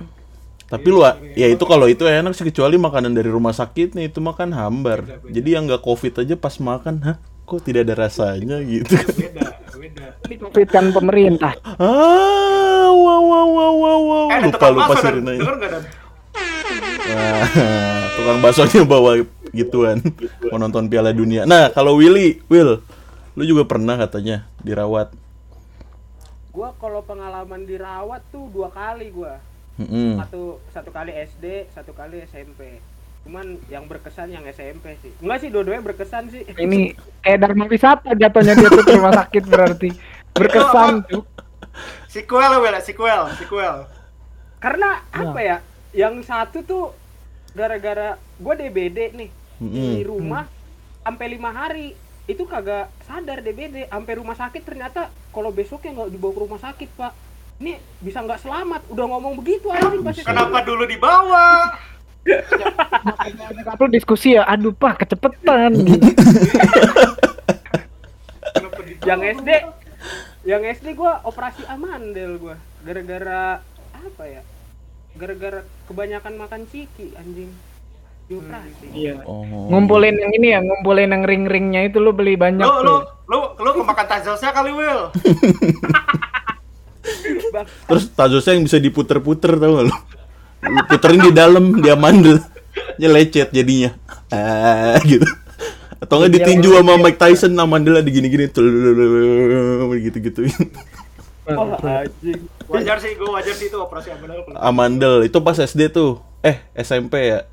tapi 0.64 0.88
lu 0.90 1.04
ya 1.36 1.46
itu 1.46 1.62
kalau 1.68 1.86
itu 1.86 2.02
enak 2.02 2.34
sih 2.34 2.48
kecuali 2.48 2.80
makanan 2.80 3.14
dari 3.14 3.30
rumah 3.30 3.54
sakit 3.54 3.94
nih 3.94 4.10
itu 4.10 4.18
makan 4.18 4.56
hambar. 4.56 5.06
Jadi 5.28 5.54
yang 5.54 5.68
nggak 5.68 5.84
covid 5.84 6.18
aja 6.18 6.34
pas 6.34 6.56
makan, 6.58 6.96
hah? 7.04 7.18
Kok 7.44 7.60
tidak 7.60 7.88
ada 7.88 8.08
rasanya 8.08 8.64
gitu? 8.64 8.96
Beda 8.96 9.54
beda. 9.84 10.08
Kan 10.72 10.96
pemerintah. 10.96 11.54
Ah, 11.78 12.90
wow 12.90 13.22
wow 13.22 13.48
wow 13.48 13.74
wow 13.76 14.00
wow. 14.02 14.26
Eh, 14.32 14.40
Lupa 14.48 14.68
lupa 14.72 14.94
sirine. 15.04 15.34
Wah, 17.04 17.46
tukang 18.16 18.40
baksonya 18.40 18.82
bawa 18.88 19.22
gituan 19.54 20.02
mau 20.50 20.58
nonton 20.58 20.90
Piala 20.90 21.14
Dunia. 21.14 21.46
Nah, 21.46 21.70
kalau 21.70 22.00
Willy, 22.00 22.42
Will, 22.50 22.82
lu 23.38 23.44
juga 23.46 23.68
pernah 23.70 24.00
katanya 24.00 24.48
dirawat. 24.64 25.14
Gua 26.50 26.74
kalau 26.80 27.04
pengalaman 27.06 27.68
dirawat 27.68 28.24
tuh 28.32 28.50
dua 28.50 28.72
kali 28.72 29.12
gua. 29.14 29.38
Mm-mm. 29.78 30.22
Satu 30.22 30.62
satu 30.70 30.90
kali 30.94 31.12
SD, 31.12 31.70
satu 31.74 31.92
kali 31.98 32.22
SMP. 32.30 32.78
Cuman 33.24 33.56
yang 33.72 33.88
berkesan 33.88 34.36
yang 34.36 34.44
SMP 34.52 35.00
sih. 35.00 35.12
Enggak 35.24 35.38
sih 35.40 35.50
dua-duanya 35.50 35.84
berkesan 35.84 36.28
sih. 36.28 36.44
Ini 36.44 36.92
kayak 37.24 37.40
Dharma 37.40 37.66
Wisata 37.72 38.12
jatuhnya 38.12 38.54
dia 38.60 38.70
tuh 38.70 38.84
ke 38.84 38.94
rumah 39.00 39.16
sakit 39.16 39.44
berarti. 39.48 39.90
Berkesan 40.36 41.08
tuh. 41.08 41.24
Sequel 42.12 42.62
Wel, 42.62 42.76
sequel, 42.84 43.22
sequel. 43.40 43.88
Karena 44.62 45.02
apa 45.10 45.40
ya? 45.42 45.58
Yang 45.96 46.30
satu 46.30 46.62
tuh 46.62 46.84
gara-gara 47.54 48.18
gua 48.42 48.54
DBD 48.58 49.14
nih 49.14 49.30
di 49.62 50.02
rumah 50.04 50.50
sampai 51.06 51.26
lima 51.32 51.54
hari 51.54 51.94
itu 52.26 52.44
kagak 52.48 52.88
sadar 53.04 53.44
DBD 53.44 53.92
sampai 53.92 54.14
rumah 54.16 54.34
sakit 54.34 54.64
ternyata 54.64 55.12
kalau 55.36 55.52
besoknya 55.52 55.92
nggak 55.92 56.12
dibawa 56.16 56.32
ke 56.34 56.42
rumah 56.42 56.62
sakit 56.64 56.90
pak 56.96 57.12
ini 57.62 57.78
bisa 58.00 58.24
nggak 58.24 58.42
selamat 58.42 58.82
udah 58.90 59.06
ngomong 59.12 59.34
begitu 59.38 59.70
anjing 59.70 60.02
pasti 60.02 60.24
Kenapa 60.26 60.64
dulu 60.64 60.84
dibawa? 60.88 61.76
Lu 63.76 63.86
diskusi 63.88 64.34
ya, 64.34 64.44
aduh 64.44 64.72
pak 64.72 65.02
kecepetan. 65.02 65.72
Gitu. 65.84 66.08
Yang 69.04 69.20
SD 69.38 69.50
yang 70.44 70.62
SD 70.62 70.94
gua 70.94 71.22
operasi 71.22 71.62
amandel 71.66 72.38
gua 72.38 72.56
gara-gara 72.82 73.62
apa 73.94 74.24
ya 74.26 74.42
gara-gara 75.14 75.62
kebanyakan 75.86 76.34
makan 76.38 76.62
ciki 76.66 77.14
anjing 77.14 77.50
dioperasi 78.26 78.86
Iya. 78.92 79.22
Oh. 79.24 79.42
Ngumpulin 79.70 80.14
yang 80.14 80.32
ini 80.34 80.48
ya, 80.50 80.60
ngumpulin 80.60 81.10
yang 81.10 81.22
ring-ringnya 81.22 81.82
itu 81.86 81.98
lu 81.98 82.12
beli 82.12 82.34
banyak 82.36 82.60
Lu 82.60 82.80
lu 82.80 82.82
tuh. 82.82 83.00
lu 83.28 83.38
lu 83.58 83.70
kemakan 83.74 84.06
tazelsnya 84.06 84.52
kali 84.52 84.72
Will. 84.72 85.10
Bang, 87.52 87.66
Terus 87.86 88.04
tazosnya 88.10 88.56
yang 88.56 88.64
bisa 88.64 88.78
diputer-puter 88.80 89.52
tau 89.54 89.70
gak 89.74 89.86
lu? 89.86 89.94
Puterin 90.90 91.22
di 91.22 91.32
dalam, 91.36 91.82
dia 91.84 91.96
mandel. 91.96 92.40
Nya 92.98 93.10
lecet 93.10 93.50
jadinya. 93.54 93.94
Ah, 94.34 94.98
gitu. 95.06 95.26
Atau 96.04 96.20
nggak 96.20 96.34
ditinju 96.36 96.70
sama 96.76 97.00
Mike 97.00 97.20
Tyson 97.20 97.56
sama 97.56 97.80
mandel 97.80 98.04
digini-gini 98.04 98.52
gitu-gitu. 100.04 100.42
oh 101.44 101.76
anjing 101.80 102.44
Wajar 102.72 102.98
sih, 103.04 103.20
gue 103.20 103.30
wajar 103.30 103.56
sih 103.56 103.68
itu 103.68 103.78
operasi 103.80 104.16
amandel. 104.16 104.40
Amandel 104.56 105.16
itu 105.28 105.38
pas 105.44 105.56
SD 105.60 105.92
tuh. 105.92 106.20
Eh, 106.44 106.60
SMP 106.76 107.32
ya? 107.32 107.48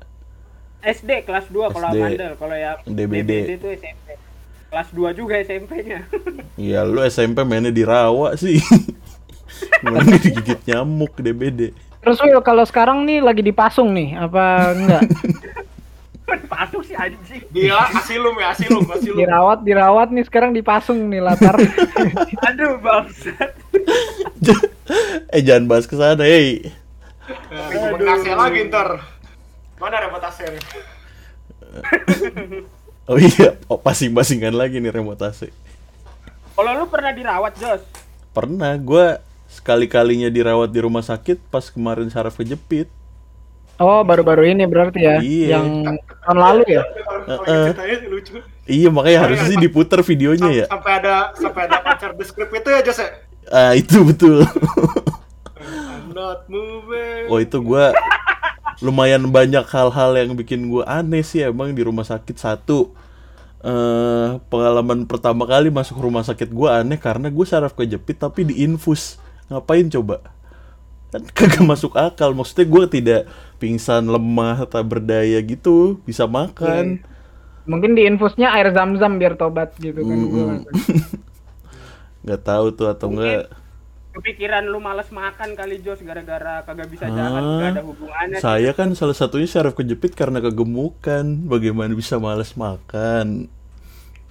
SD 0.81 1.27
kelas 1.29 1.45
2 1.53 1.71
kalau 1.71 1.87
amandel 1.93 2.33
kalau 2.35 2.55
yang 2.57 2.79
DBD. 2.89 3.55
itu 3.55 3.67
SMP 3.77 4.17
kelas 4.71 4.89
2 4.95 5.13
juga 5.13 5.35
SMP-nya 5.43 6.07
Iya, 6.65 6.87
lu 6.87 7.05
SMP 7.05 7.45
mainnya 7.45 7.69
di 7.69 7.83
rawa 7.85 8.33
sih. 8.39 8.57
Gimana 9.83 10.17
digigit 10.17 10.59
nyamuk 10.65 11.13
DBD. 11.21 11.75
Terus 12.01 12.17
Will 12.25 12.41
kalau 12.41 12.65
sekarang 12.65 13.05
nih 13.05 13.21
lagi 13.21 13.45
dipasung 13.45 13.93
nih, 13.93 14.17
apa 14.17 14.73
enggak? 14.73 15.03
Pasuk 16.51 16.87
sih 16.87 16.95
anjing 16.95 17.43
Gila, 17.51 17.91
asilum 17.91 18.35
ya, 18.39 18.55
asilum, 18.55 18.87
asilum. 18.87 19.19
dirawat, 19.19 19.59
dirawat 19.67 20.07
nih 20.15 20.23
sekarang 20.23 20.55
dipasung 20.55 21.11
nih 21.11 21.19
latar. 21.19 21.59
aduh 22.47 22.79
bangsat 22.79 23.51
eh 25.35 25.41
jangan 25.43 25.67
bahas 25.67 25.85
ke 25.87 25.95
sana, 25.99 26.23
hey. 26.23 26.71
AC 27.51 28.25
lagi 28.31 28.59
ntar. 28.71 29.03
Mana 29.75 29.95
remote 30.07 30.23
AC 30.23 30.39
nih? 30.47 30.63
Oh 33.11 33.19
iya, 33.19 33.59
oh, 33.67 33.79
pasing-pasingan 33.79 34.55
lagi 34.55 34.79
nih 34.79 34.91
remote 34.91 35.19
AC. 35.19 35.51
kalau 36.55 36.77
lu 36.77 36.85
pernah 36.87 37.11
dirawat 37.11 37.57
Jos 37.59 37.83
Pernah, 38.31 38.79
gua 38.79 39.19
sekali-kalinya 39.51 40.31
dirawat 40.31 40.71
di 40.71 40.79
rumah 40.79 41.03
sakit 41.03 41.51
pas 41.51 41.67
kemarin 41.67 42.07
saraf 42.07 42.39
kejepit. 42.39 42.87
Oh, 43.81 43.99
baru-baru 44.07 44.55
ini 44.55 44.63
berarti 44.63 45.03
ya? 45.03 45.19
Iya. 45.19 45.59
Yang 45.59 45.99
tahun 46.23 46.39
lalu 46.39 46.63
ya? 46.69 46.83
Ceritanya 47.43 47.97
lucu. 48.07 48.31
Iya, 48.69 48.89
makanya 48.93 49.19
harusnya 49.27 49.47
sih 49.51 49.59
diputer 49.59 49.99
videonya 50.05 50.49
ya. 50.63 50.65
Sampai 50.71 50.91
ada 51.01 51.35
sampai 51.35 51.61
ada 51.67 51.77
pacar 51.83 52.15
deskrip 52.15 52.47
itu 52.53 52.69
ya 52.71 52.79
Jos 52.85 52.99
ya. 53.01 53.09
Ah, 53.51 53.73
itu 53.75 53.99
betul. 54.05 54.47
I'm 55.59 56.13
not 56.15 56.47
moving. 56.47 57.27
Oh 57.27 57.41
itu 57.41 57.57
gua 57.59 57.91
lumayan 58.81 59.29
banyak 59.29 59.65
hal-hal 59.69 60.11
yang 60.17 60.33
bikin 60.33 60.65
gua 60.69 60.89
aneh 60.89 61.21
sih 61.21 61.45
emang 61.45 61.69
di 61.73 61.85
rumah 61.85 62.01
sakit 62.01 62.33
satu 62.33 62.93
eh 63.61 64.41
pengalaman 64.49 65.05
pertama 65.05 65.45
kali 65.45 65.69
masuk 65.69 66.01
rumah 66.01 66.25
sakit 66.25 66.49
gua 66.49 66.81
aneh 66.81 66.97
karena 66.97 67.29
gue 67.29 67.45
saraf 67.45 67.77
kejepit 67.77 68.17
tapi 68.17 68.41
diinfus 68.41 69.20
ngapain 69.51 69.87
coba 69.91 70.17
kan 71.11 71.21
kagak 71.37 71.63
masuk 71.67 71.93
akal 71.99 72.31
maksudnya 72.31 72.65
gue 72.67 72.83
tidak 72.87 73.21
pingsan 73.59 74.07
lemah 74.07 74.63
tak 74.65 74.83
berdaya 74.87 75.37
gitu 75.43 75.99
bisa 76.07 76.25
makan 76.25 77.03
Mungkin 77.69 77.93
di 77.93 78.09
infusnya 78.09 78.49
air 78.57 78.73
zam-zam 78.73 79.21
biar 79.21 79.37
tobat 79.37 79.77
gitu 79.77 80.01
kan. 80.01 80.17
gua 80.17 80.57
Mm-mm. 80.57 80.65
nggak 82.25 82.41
tahu 82.41 82.65
tuh 82.73 82.87
atau 82.89 83.07
enggak 83.13 83.49
Kepikiran 84.11 84.67
lu 84.67 84.83
males 84.83 85.07
makan 85.07 85.55
kali 85.55 85.79
Jos 85.79 86.03
gara-gara 86.03 86.59
kagak 86.67 86.91
bisa 86.91 87.07
Ah, 87.07 87.15
jalan, 87.15 87.43
gak 87.63 87.69
ada 87.79 87.83
hubungannya. 87.87 88.43
Saya 88.43 88.75
kan 88.75 88.91
salah 88.91 89.15
satunya 89.15 89.47
saraf 89.47 89.71
kejepit 89.71 90.19
karena 90.19 90.43
kegemukan. 90.43 91.23
Bagaimana 91.47 91.95
bisa 91.95 92.19
males 92.19 92.51
makan? 92.59 93.47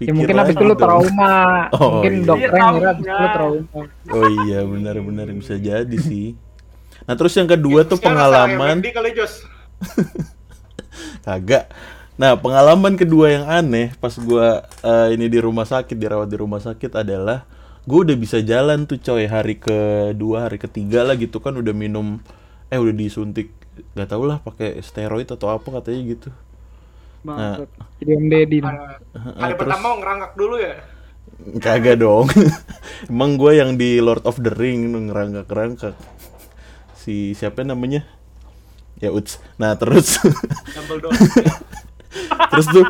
Ya 0.05 0.13
mungkin 0.17 0.37
habis 0.41 0.57
itu 0.57 0.65
lu 0.65 0.75
dong. 0.75 0.77
trauma. 0.77 1.69
Oh, 1.77 2.01
mungkin 2.01 2.13
iya. 2.13 2.25
dokter 2.25 2.51
Iya, 2.57 2.69
ngira 2.73 2.89
habis 2.93 3.07
itu 3.07 3.17
lu 3.17 3.29
trauma. 3.31 3.31
trauma. 3.31 3.83
Oh 4.11 4.29
iya, 4.29 4.61
benar-benar 4.65 5.29
bisa 5.33 5.55
jadi 5.61 5.97
sih. 6.09 6.37
Nah, 7.09 7.15
terus 7.17 7.33
yang 7.37 7.49
kedua 7.49 7.81
tuh 7.85 7.99
Sekarang 7.99 8.01
pengalaman 8.01 8.77
kagak. 11.27 11.65
Nah, 12.21 12.37
pengalaman 12.37 13.01
kedua 13.01 13.33
yang 13.33 13.45
aneh 13.49 13.97
pas 13.97 14.13
gua 14.21 14.69
eh, 14.85 15.17
ini 15.17 15.27
di 15.33 15.41
rumah 15.41 15.65
sakit, 15.65 15.97
dirawat 15.97 16.29
di 16.29 16.37
rumah 16.37 16.61
sakit 16.61 16.93
adalah 16.93 17.49
gue 17.89 18.01
udah 18.07 18.17
bisa 18.21 18.45
jalan 18.45 18.85
tuh 18.85 19.01
coy 19.01 19.25
hari 19.25 19.57
kedua, 19.57 20.47
hari 20.47 20.61
ketiga 20.61 21.01
lah 21.03 21.17
gitu 21.17 21.41
kan 21.41 21.57
udah 21.57 21.73
minum 21.73 22.21
eh 22.69 22.77
udah 22.77 22.93
disuntik 22.93 23.57
nggak 23.97 24.13
tau 24.13 24.23
lah 24.29 24.37
pakai 24.45 24.77
steroid 24.85 25.33
atau 25.33 25.49
apa 25.49 25.81
katanya 25.81 26.01
gitu. 26.15 26.29
Om 27.23 28.25
Deddy. 28.27 28.59
nih. 28.59 28.65
Hari 28.65 28.79
terus- 29.13 29.45
Eh, 29.45 29.55
pertama 29.55 29.87
ngerangkak 29.97 30.33
dulu 30.35 30.57
ya. 30.57 30.75
Kagak 31.57 31.97
dong. 31.99 32.27
Emang 33.09 33.35
gue 33.35 33.51
yang 33.55 33.75
di 33.75 33.99
Lord 33.99 34.23
of 34.25 34.37
the 34.37 34.51
Ring 34.51 35.09
ngerangkak-rangkak. 35.09 35.95
Si 36.95 37.33
siapa 37.33 37.63
namanya? 37.63 38.03
Ya 38.99 39.09
Uts. 39.09 39.39
Nah, 39.57 39.73
terus 39.75 40.21
terus 42.51 42.67
tuh 42.69 42.85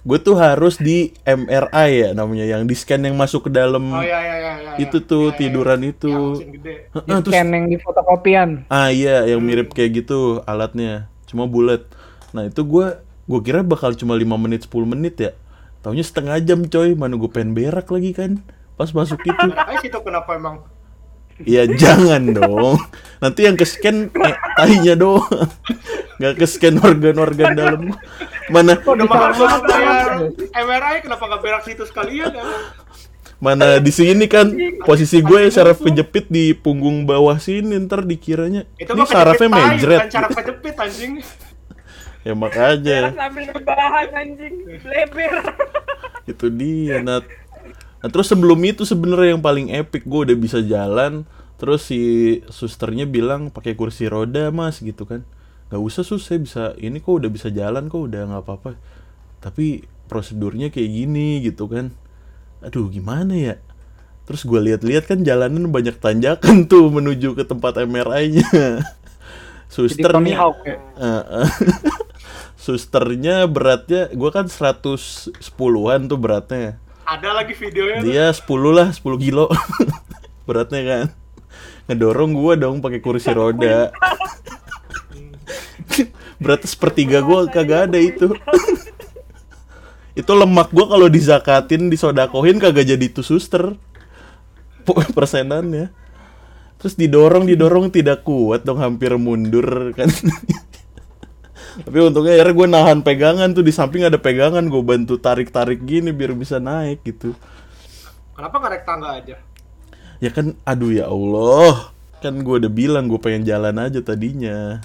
gue 0.00 0.18
tuh 0.18 0.34
harus 0.34 0.76
di 0.76 1.12
MRI 1.22 1.88
ya 1.92 2.08
namanya 2.10 2.44
yang 2.46 2.64
di 2.64 2.72
scan 2.72 3.00
yang 3.00 3.14
masuk 3.14 3.46
ke 3.46 3.50
dalam 3.50 3.80
Oh 3.86 4.00
iya 4.00 4.18
iya 4.18 4.34
iya. 4.34 4.52
iya. 4.56 4.70
itu 4.80 4.96
tuh 5.00 5.26
Iya, 5.26 5.30
iya, 5.30 5.38
tiduran 5.38 5.80
iya. 5.80 5.90
itu. 5.90 6.12
Yang 6.36 6.50
gede. 6.56 6.74
Di 6.90 7.10
terus 7.14 7.30
scan 7.30 7.46
yang 7.50 7.64
di 7.66 7.76
fotokopian. 7.76 8.48
ah 8.68 8.88
iya 8.88 9.24
yang 9.24 9.40
mirip 9.40 9.70
kayak 9.70 9.90
gitu 9.98 10.40
alatnya. 10.44 11.06
Cuma 11.24 11.44
bulat. 11.44 11.84
Nah, 12.30 12.44
itu 12.44 12.60
gue 12.60 12.86
gue 13.30 13.40
kira 13.46 13.62
bakal 13.62 13.94
cuma 13.94 14.18
5 14.18 14.26
menit 14.34 14.66
10 14.66 14.90
menit 14.90 15.14
ya. 15.22 15.32
Taunya 15.80 16.02
setengah 16.02 16.36
jam 16.42 16.66
coy, 16.66 16.98
mana 16.98 17.14
gue 17.14 17.30
pengen 17.30 17.54
berak 17.54 17.86
lagi 17.88 18.10
kan. 18.10 18.42
Pas 18.74 18.90
masuk 18.90 19.22
itu. 19.22 19.46
Situ 19.86 19.98
kenapa 20.02 20.34
emang 20.34 20.66
Ya 21.46 21.64
jangan 21.64 22.36
dong. 22.36 22.76
Nanti 23.22 23.48
yang 23.48 23.56
ke 23.56 23.64
scan 23.64 24.12
eh, 24.12 24.36
tahinya 24.60 24.92
doang. 24.92 25.48
Nggak 26.20 26.34
ke 26.36 26.44
scan 26.44 26.76
organ-organ 26.76 27.50
dalam. 27.56 27.80
Mana 28.52 28.76
udah 28.76 29.06
mahal 29.08 29.32
banget 29.32 29.62
bayar 29.64 30.08
ya? 30.20 30.28
MRI 30.60 30.96
kenapa 31.00 31.22
nggak 31.24 31.40
berak 31.40 31.62
situ 31.64 31.86
sekalian 31.88 32.34
ya? 32.34 32.44
mana 33.40 33.80
di 33.80 33.88
sini 33.88 34.28
kan 34.28 34.52
posisi 34.84 35.24
gue 35.24 35.48
saraf 35.48 35.80
kejepit 35.80 36.28
di 36.28 36.52
punggung 36.52 37.08
bawah 37.08 37.40
sini 37.40 37.72
ntar 37.80 38.04
dikiranya 38.04 38.68
Itu 38.76 38.92
ini 38.92 39.08
sarafnya 39.08 39.48
mejret. 39.48 39.96
bukan 40.04 40.12
saraf 40.12 40.30
kejepit 40.36 40.76
anjing. 40.76 41.12
Ya 42.20 42.36
makanya 42.36 43.16
sambil 43.16 43.48
rebahan 43.48 44.08
anjing, 44.12 44.54
leber. 44.84 45.32
itu 46.30 46.46
dia 46.52 47.00
Nat. 47.00 47.24
Nah 48.00 48.08
terus 48.08 48.28
sebelum 48.28 48.60
itu 48.64 48.84
sebenarnya 48.84 49.36
yang 49.36 49.42
paling 49.44 49.72
epic 49.72 50.04
gue 50.04 50.20
udah 50.28 50.36
bisa 50.36 50.60
jalan. 50.60 51.24
Terus 51.60 51.92
si 51.92 52.00
susternya 52.48 53.04
bilang 53.04 53.52
pakai 53.52 53.76
kursi 53.76 54.08
roda 54.08 54.48
mas 54.52 54.80
gitu 54.80 55.04
kan. 55.04 55.24
Gak 55.68 55.80
usah 55.80 56.02
sus 56.04 56.24
saya 56.24 56.40
bisa 56.40 56.72
ini 56.80 57.00
kok 57.00 57.20
udah 57.20 57.30
bisa 57.32 57.52
jalan 57.52 57.88
kok 57.88 58.00
udah 58.00 58.32
nggak 58.32 58.42
apa-apa. 58.44 58.76
Tapi 59.40 59.84
prosedurnya 60.08 60.68
kayak 60.72 60.90
gini 60.92 61.40
gitu 61.44 61.68
kan. 61.68 61.92
Aduh 62.64 62.88
gimana 62.92 63.32
ya? 63.36 63.54
Terus 64.28 64.44
gue 64.44 64.60
lihat-lihat 64.60 65.08
kan 65.08 65.24
jalanan 65.24 65.72
banyak 65.72 65.96
tanjakan 65.96 66.64
tuh 66.70 66.92
menuju 66.92 67.32
ke 67.32 67.44
tempat 67.48 67.80
MRI-nya. 67.80 68.84
Jadi 69.70 70.02
Tony 70.02 70.34
Susternya 70.34 70.36
Hawk 70.36 70.58
ya. 70.66 70.76
Heeh. 70.98 71.48
Susternya 72.60 73.48
beratnya 73.48 74.12
gue 74.12 74.28
kan 74.28 74.44
110-an 74.44 76.00
tuh 76.04 76.18
beratnya. 76.20 76.76
Ada 77.08 77.32
lagi 77.32 77.56
videonya 77.56 78.04
tuh. 78.04 78.12
Dia 78.12 78.26
10 78.28 78.76
lah, 78.76 78.88
10 78.92 79.16
kilo. 79.16 79.48
beratnya 80.48 80.82
kan. 80.84 81.06
Ngedorong 81.90 82.38
gua 82.38 82.54
dong 82.54 82.78
pakai 82.78 83.02
kursi 83.02 83.34
roda. 83.34 83.90
Beratnya 86.42 86.70
sepertiga 86.70 87.18
gua 87.18 87.50
kagak 87.50 87.90
ada 87.90 87.98
itu. 87.98 88.30
itu 90.20 90.30
lemak 90.30 90.70
gua 90.70 90.86
kalau 90.86 91.10
dizakatin, 91.10 91.90
disodakohin 91.90 92.62
kagak 92.62 92.86
jadi 92.86 93.10
itu 93.10 93.26
suster. 93.26 93.74
Persenannya. 94.86 95.90
Terus 96.78 96.94
didorong, 96.94 97.50
didorong 97.50 97.90
tidak 97.90 98.22
kuat 98.22 98.62
dong 98.62 98.78
hampir 98.78 99.10
mundur 99.18 99.90
kan. 99.98 100.06
Tapi 101.70 101.96
untungnya 102.02 102.34
akhirnya 102.38 102.54
gue 102.56 102.68
nahan 102.68 102.98
pegangan 103.06 103.48
tuh 103.54 103.62
di 103.62 103.72
samping 103.72 104.02
ada 104.06 104.18
pegangan 104.18 104.66
gue 104.66 104.82
bantu 104.82 105.16
tarik-tarik 105.16 105.82
gini 105.86 106.10
biar 106.10 106.34
bisa 106.34 106.58
naik 106.58 107.06
gitu. 107.06 107.34
Kenapa 108.34 108.54
nggak 108.58 108.70
naik 108.72 108.84
tangga 108.88 109.08
aja? 109.20 109.36
Ya 110.20 110.30
kan, 110.32 110.52
aduh 110.68 110.92
ya 110.92 111.08
Allah. 111.08 111.92
Kan 112.20 112.44
gue 112.44 112.56
udah 112.60 112.72
bilang 112.72 113.08
gue 113.08 113.16
pengen 113.16 113.48
jalan 113.48 113.76
aja 113.80 114.04
tadinya. 114.04 114.80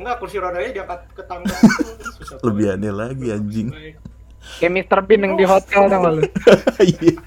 Enggak, 0.00 0.16
kursi 0.16 0.40
rodanya 0.40 0.72
diangkat 0.72 1.00
ke 1.12 1.22
tangga. 1.28 1.54
Susah 2.18 2.40
Lebih 2.40 2.74
aneh 2.74 2.92
lagi 2.94 3.26
anjing. 3.30 3.68
Kayak 4.58 4.72
Mr. 4.72 4.98
Bean 5.04 5.20
yang 5.28 5.34
di 5.36 5.44
hotel 5.44 5.82
tau 5.86 6.00
gak 6.00 6.12
lu? 6.16 6.22
Iya. 6.90 7.20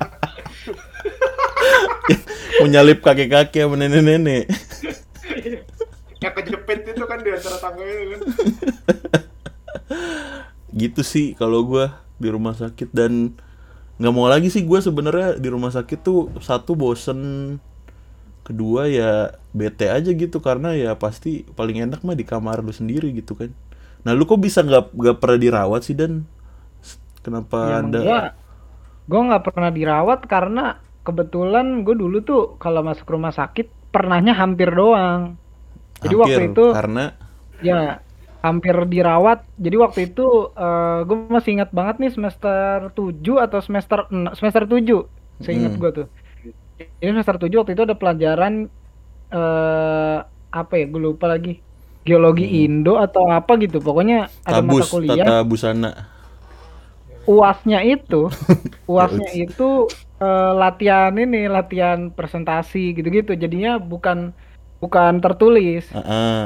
Mau 2.60 2.68
nyalip 2.70 3.00
kakek-kakek 3.06 3.64
sama 3.70 3.76
nenek-nenek. 3.78 4.50
Yang 6.24 6.34
kejepit 6.40 6.80
itu 6.88 7.04
kan 7.04 7.20
di 7.20 7.30
antara 7.36 7.58
tangga 7.60 7.84
itu 7.84 8.06
kan. 8.16 8.20
Gitu 10.82 11.02
sih 11.04 11.36
kalau 11.36 11.68
gue 11.68 11.86
di 12.18 12.30
rumah 12.32 12.56
sakit 12.56 12.90
dan 12.96 13.36
nggak 14.00 14.14
mau 14.16 14.26
lagi 14.26 14.50
sih 14.50 14.66
gue 14.66 14.80
sebenarnya 14.82 15.38
di 15.38 15.50
rumah 15.52 15.70
sakit 15.70 16.00
tuh 16.02 16.34
satu 16.42 16.74
bosen 16.74 17.20
kedua 18.42 18.90
ya 18.90 19.38
bete 19.54 19.88
aja 19.88 20.10
gitu 20.10 20.42
karena 20.42 20.74
ya 20.74 20.98
pasti 20.98 21.46
paling 21.54 21.86
enak 21.86 22.02
mah 22.02 22.18
di 22.18 22.26
kamar 22.26 22.66
lu 22.66 22.74
sendiri 22.74 23.14
gitu 23.14 23.38
kan 23.38 23.54
nah 24.02 24.12
lu 24.18 24.26
kok 24.26 24.42
bisa 24.42 24.66
nggak 24.66 24.98
nggak 24.98 25.18
pernah 25.22 25.40
dirawat 25.40 25.82
sih 25.86 25.96
dan 25.96 26.26
kenapa 27.22 27.86
ada 27.86 28.00
gua 28.02 28.22
gua 29.08 29.22
nggak 29.30 29.44
pernah 29.46 29.70
dirawat 29.72 30.20
karena 30.26 30.84
kebetulan 31.04 31.84
gue 31.84 31.96
dulu 32.00 32.24
tuh 32.24 32.44
kalau 32.58 32.82
masuk 32.82 33.06
rumah 33.12 33.36
sakit 33.36 33.92
pernahnya 33.94 34.34
hampir 34.34 34.72
doang. 34.72 35.38
Jadi 36.04 36.16
waktu 36.20 36.40
hampir, 36.40 36.52
itu 36.52 36.66
karena 36.70 37.04
ya 37.64 38.04
hampir 38.44 38.76
dirawat. 38.92 39.48
Jadi 39.56 39.76
waktu 39.80 40.00
itu 40.12 40.26
gue 41.08 41.18
masih 41.32 41.52
ingat 41.60 41.72
banget 41.72 41.96
nih 42.04 42.12
semester 42.12 42.92
7 42.92 43.40
atau 43.40 43.60
semester 43.64 44.00
semester 44.36 44.64
7. 44.68 45.08
Saya 45.40 45.54
ingat 45.60 45.74
Hmm. 45.76 45.82
gue 45.82 45.92
tuh. 46.04 46.08
Jadi 47.00 47.10
semester 47.16 47.36
7 47.40 47.56
waktu 47.64 47.74
itu 47.76 47.84
ada 47.88 47.96
pelajaran 47.96 48.54
eh 49.34 50.18
apa 50.54 50.74
ya? 50.78 50.86
Gue 50.92 51.02
lupa 51.02 51.26
lagi. 51.32 51.60
Geologi 52.04 52.68
Indo 52.68 53.00
atau 53.00 53.32
apa 53.32 53.56
gitu. 53.64 53.80
Pokoknya 53.80 54.28
ada 54.44 54.60
Hmm. 54.60 54.68
tabus 54.68 54.88
mata 54.92 54.92
kuliah. 54.92 55.28
tata 55.28 55.44
busana 55.48 55.92
uasnya 57.24 57.80
itu 57.88 58.28
uasnya 58.92 59.32
Ya, 59.32 59.48
itu 59.48 59.88
eh, 60.20 60.52
latihan 60.56 61.16
ini 61.16 61.48
latihan 61.48 62.12
presentasi 62.12 62.92
gitu-gitu 63.00 63.32
jadinya 63.40 63.80
bukan 63.80 64.36
bukan 64.84 65.24
tertulis. 65.24 65.88
Ah, 65.96 66.04
ah. 66.04 66.46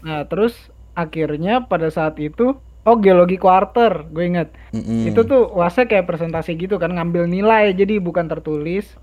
nah 0.00 0.20
terus 0.24 0.56
akhirnya 0.96 1.64
pada 1.64 1.92
saat 1.92 2.16
itu 2.16 2.56
oh 2.84 2.96
geologi 3.00 3.40
quarter 3.40 4.04
gue 4.12 4.24
inget 4.24 4.48
Mm-mm. 4.76 5.08
itu 5.08 5.20
tuh 5.24 5.48
uasnya 5.56 5.88
kayak 5.88 6.04
presentasi 6.04 6.54
gitu 6.60 6.76
kan 6.76 6.92
ngambil 6.92 7.28
nilai 7.28 7.76
jadi 7.76 8.00
bukan 8.00 8.28
tertulis. 8.28 8.96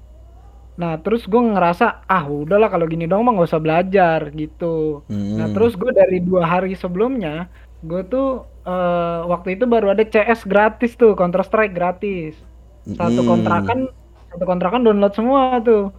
Nah 0.77 0.97
terus 1.03 1.25
gue 1.29 1.37
ngerasa 1.37 2.05
ah 2.09 2.25
udahlah 2.25 2.69
kalau 2.73 2.89
gini 2.89 3.05
dong 3.05 3.25
mah 3.27 3.37
nggak 3.37 3.49
usah 3.49 3.61
belajar 3.61 4.33
gitu. 4.33 5.05
Mm-mm. 5.09 5.37
Nah 5.37 5.47
terus 5.53 5.77
gue 5.77 5.91
dari 5.93 6.17
dua 6.21 6.45
hari 6.45 6.73
sebelumnya 6.73 7.49
gue 7.81 8.01
tuh 8.05 8.45
eh, 8.65 9.21
waktu 9.25 9.57
itu 9.57 9.65
baru 9.65 9.93
ada 9.97 10.05
CS 10.05 10.45
gratis 10.45 10.93
tuh 10.97 11.13
Counter 11.17 11.41
Strike 11.45 11.73
gratis. 11.73 12.37
Satu 12.85 13.21
kontrakan 13.25 13.89
satu 14.31 14.43
kontrakan 14.47 14.81
download 14.85 15.13
semua 15.13 15.61
tuh. 15.61 15.93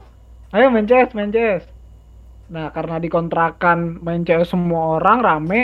Ayo 0.54 0.70
main 0.70 0.86
CS 0.86 1.14
main 1.14 1.30
CS 1.34 1.71
Nah, 2.48 2.70
karena 2.70 2.98
dikontrakan 2.98 4.02
main 4.02 4.22
cewek 4.22 4.44
semua 4.44 4.98
orang 4.98 5.18
rame, 5.20 5.62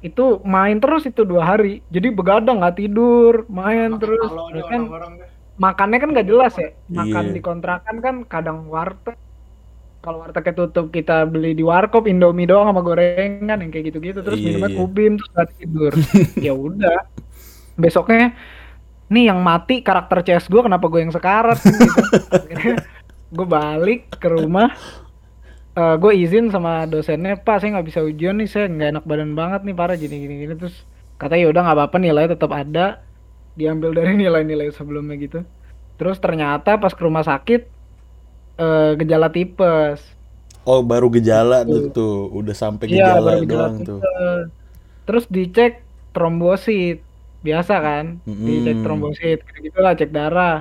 itu 0.00 0.38
main 0.44 0.76
terus 0.78 1.04
itu 1.04 1.24
dua 1.24 1.42
hari. 1.46 1.80
Jadi 1.88 2.08
begadang 2.10 2.60
nggak 2.60 2.76
tidur, 2.76 3.48
main 3.48 3.96
terus. 3.96 4.28
Kalau 4.28 4.50
Terus 4.50 4.66
kan 4.66 4.80
orang-orang 4.86 5.12
deh. 5.18 5.28
makannya 5.56 5.98
kan 5.98 6.08
nggak 6.12 6.28
jelas 6.28 6.52
ya. 6.54 6.68
Makan 6.88 7.24
Iya. 7.26 7.34
di 7.34 7.40
kontrakan 7.40 7.96
kan 7.98 8.14
kadang 8.24 8.68
warteg. 8.68 9.16
Kalau 9.98 10.22
wartegnya 10.22 10.54
tutup 10.54 10.94
kita 10.94 11.26
beli 11.26 11.50
di 11.50 11.66
warkop 11.66 12.06
Indomie 12.06 12.46
doang 12.46 12.70
sama 12.70 12.78
gorengan 12.78 13.58
yang 13.58 13.70
kayak 13.74 13.90
gitu-gitu 13.90 14.22
terus 14.22 14.38
Iya, 14.38 14.46
minumnya 14.54 14.70
iya. 14.70 14.78
kubim 14.78 15.12
terus 15.18 15.30
nggak 15.34 15.48
tidur. 15.58 15.92
ya 16.46 16.52
udah. 16.54 16.98
Besoknya 17.74 18.30
nih 19.06 19.30
yang 19.30 19.42
mati 19.42 19.82
karakter 19.82 20.22
CS 20.22 20.46
gue 20.46 20.62
kenapa 20.62 20.86
gue 20.86 20.98
yang 20.98 21.10
sekarat 21.10 21.58
gitu. 22.50 22.74
gue 23.26 23.46
balik 23.46 24.14
ke 24.18 24.26
rumah 24.26 24.70
gue 25.76 26.12
izin 26.22 26.44
sama 26.54 26.70
dosennya 26.92 27.36
pak 27.46 27.56
saya 27.60 27.70
nggak 27.76 27.88
bisa 27.90 28.00
ujian 28.10 28.34
nih 28.40 28.48
saya 28.52 28.64
nggak 28.74 28.88
enak 28.92 29.04
badan 29.10 29.32
banget 29.40 29.60
nih 29.66 29.74
parah 29.80 29.96
gini 30.02 30.14
gini 30.24 30.34
gini 30.42 30.54
terus 30.60 30.76
katanya 31.20 31.42
ya 31.44 31.48
udah 31.52 31.62
nggak 31.64 31.76
apa-apa 31.78 31.96
nilai 32.04 32.24
tetap 32.32 32.50
ada. 32.60 32.80
Diambil 33.58 33.90
dari 33.98 34.12
nilai-nilai 34.22 34.68
sebelumnya 34.78 35.16
gitu. 35.24 35.38
Terus 35.98 36.16
ternyata 36.24 36.70
pas 36.82 36.92
ke 36.96 37.02
rumah 37.06 37.24
sakit 37.30 37.60
eh, 38.60 38.90
gejala 39.00 39.28
tipes. 39.32 40.00
Oh, 40.66 40.80
baru 40.90 41.06
gejala 41.16 41.62
tuh, 41.70 41.82
tuh. 41.94 42.12
Udah 42.38 42.54
sampai 42.62 42.86
Iya, 42.90 43.04
gejala 43.12 43.20
baru 43.26 43.42
gejala 43.42 43.68
doang 43.70 43.74
tuh. 43.88 43.98
terus 45.06 45.24
dicek 45.36 45.70
trombosit. 46.14 46.96
Biasa 47.46 47.74
kan? 47.86 48.04
Mm-mm. 48.26 48.46
dicek 48.48 48.76
trombosit 48.84 49.38
kayak 49.46 49.62
gitu 49.66 49.78
lah 49.84 49.92
cek 49.98 50.10
darah. 50.16 50.52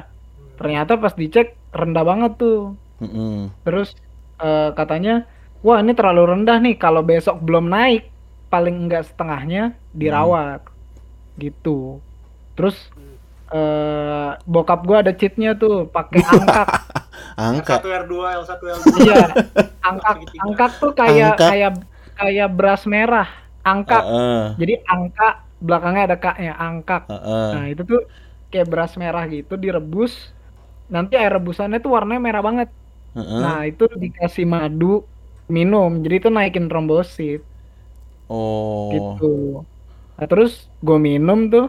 Ternyata 0.59 0.91
pas 1.03 1.13
dicek 1.21 1.47
rendah 1.79 2.03
banget 2.09 2.31
tuh. 2.41 2.57
Mm-mm. 3.01 3.51
Terus 3.65 3.87
eh, 4.39 4.69
katanya, 4.73 5.23
wah 5.61 5.79
ini 5.79 5.93
terlalu 5.93 6.35
rendah 6.35 6.57
nih. 6.59 6.75
Kalau 6.75 7.01
besok 7.01 7.39
belum 7.41 7.69
naik, 7.69 8.09
paling 8.49 8.87
enggak 8.87 9.07
setengahnya 9.09 9.73
dirawat, 9.91 10.63
gitu. 11.37 11.99
Terus 12.55 12.77
eh 13.45 14.31
bokap 14.49 14.81
gua 14.83 15.05
ada 15.05 15.13
cheatnya 15.13 15.53
tuh, 15.53 15.85
pakai 15.87 16.21
angkak. 16.33 16.67
Angka. 17.35 17.83
L1 17.83 18.07
R2, 18.07 18.15
L1 18.41 18.51
R2. 18.63 18.85
iya, 19.03 19.23
angkak, 19.89 20.15
angkak 20.39 20.71
tuh 20.79 20.91
kayak 20.95 21.35
Angkak. 21.35 21.49
kayak 21.51 21.71
kayak 22.15 22.49
beras 22.55 22.83
merah, 22.87 23.27
angkak. 23.61 24.03
Heeh. 24.07 24.43
Jadi 24.55 24.73
angka 24.87 25.27
belakangnya 25.59 26.03
ada 26.11 26.17
k-nya, 26.17 26.53
angkak. 26.55 27.03
Heeh. 27.11 27.49
Nah 27.55 27.65
itu 27.67 27.83
tuh 27.83 28.01
kayak 28.49 28.67
beras 28.71 28.95
merah 28.95 29.23
gitu, 29.27 29.59
direbus. 29.59 30.31
Nanti 30.87 31.19
air 31.19 31.33
rebusannya 31.35 31.83
tuh 31.83 31.91
warnanya 31.91 32.21
merah 32.23 32.39
banget. 32.39 32.69
Heeh. 33.15 33.43
Nah, 33.43 33.57
itu 33.69 33.83
dikasih 34.03 34.45
madu 34.55 34.85
minum. 35.55 35.89
Jadi 36.03 36.15
itu 36.21 36.29
naikin 36.35 36.65
trombosit 36.71 37.39
Oh. 38.29 38.91
gitu. 38.93 39.25
Nah, 40.17 40.27
terus 40.31 40.51
gue 40.85 40.97
minum 41.09 41.39
tuh 41.53 41.65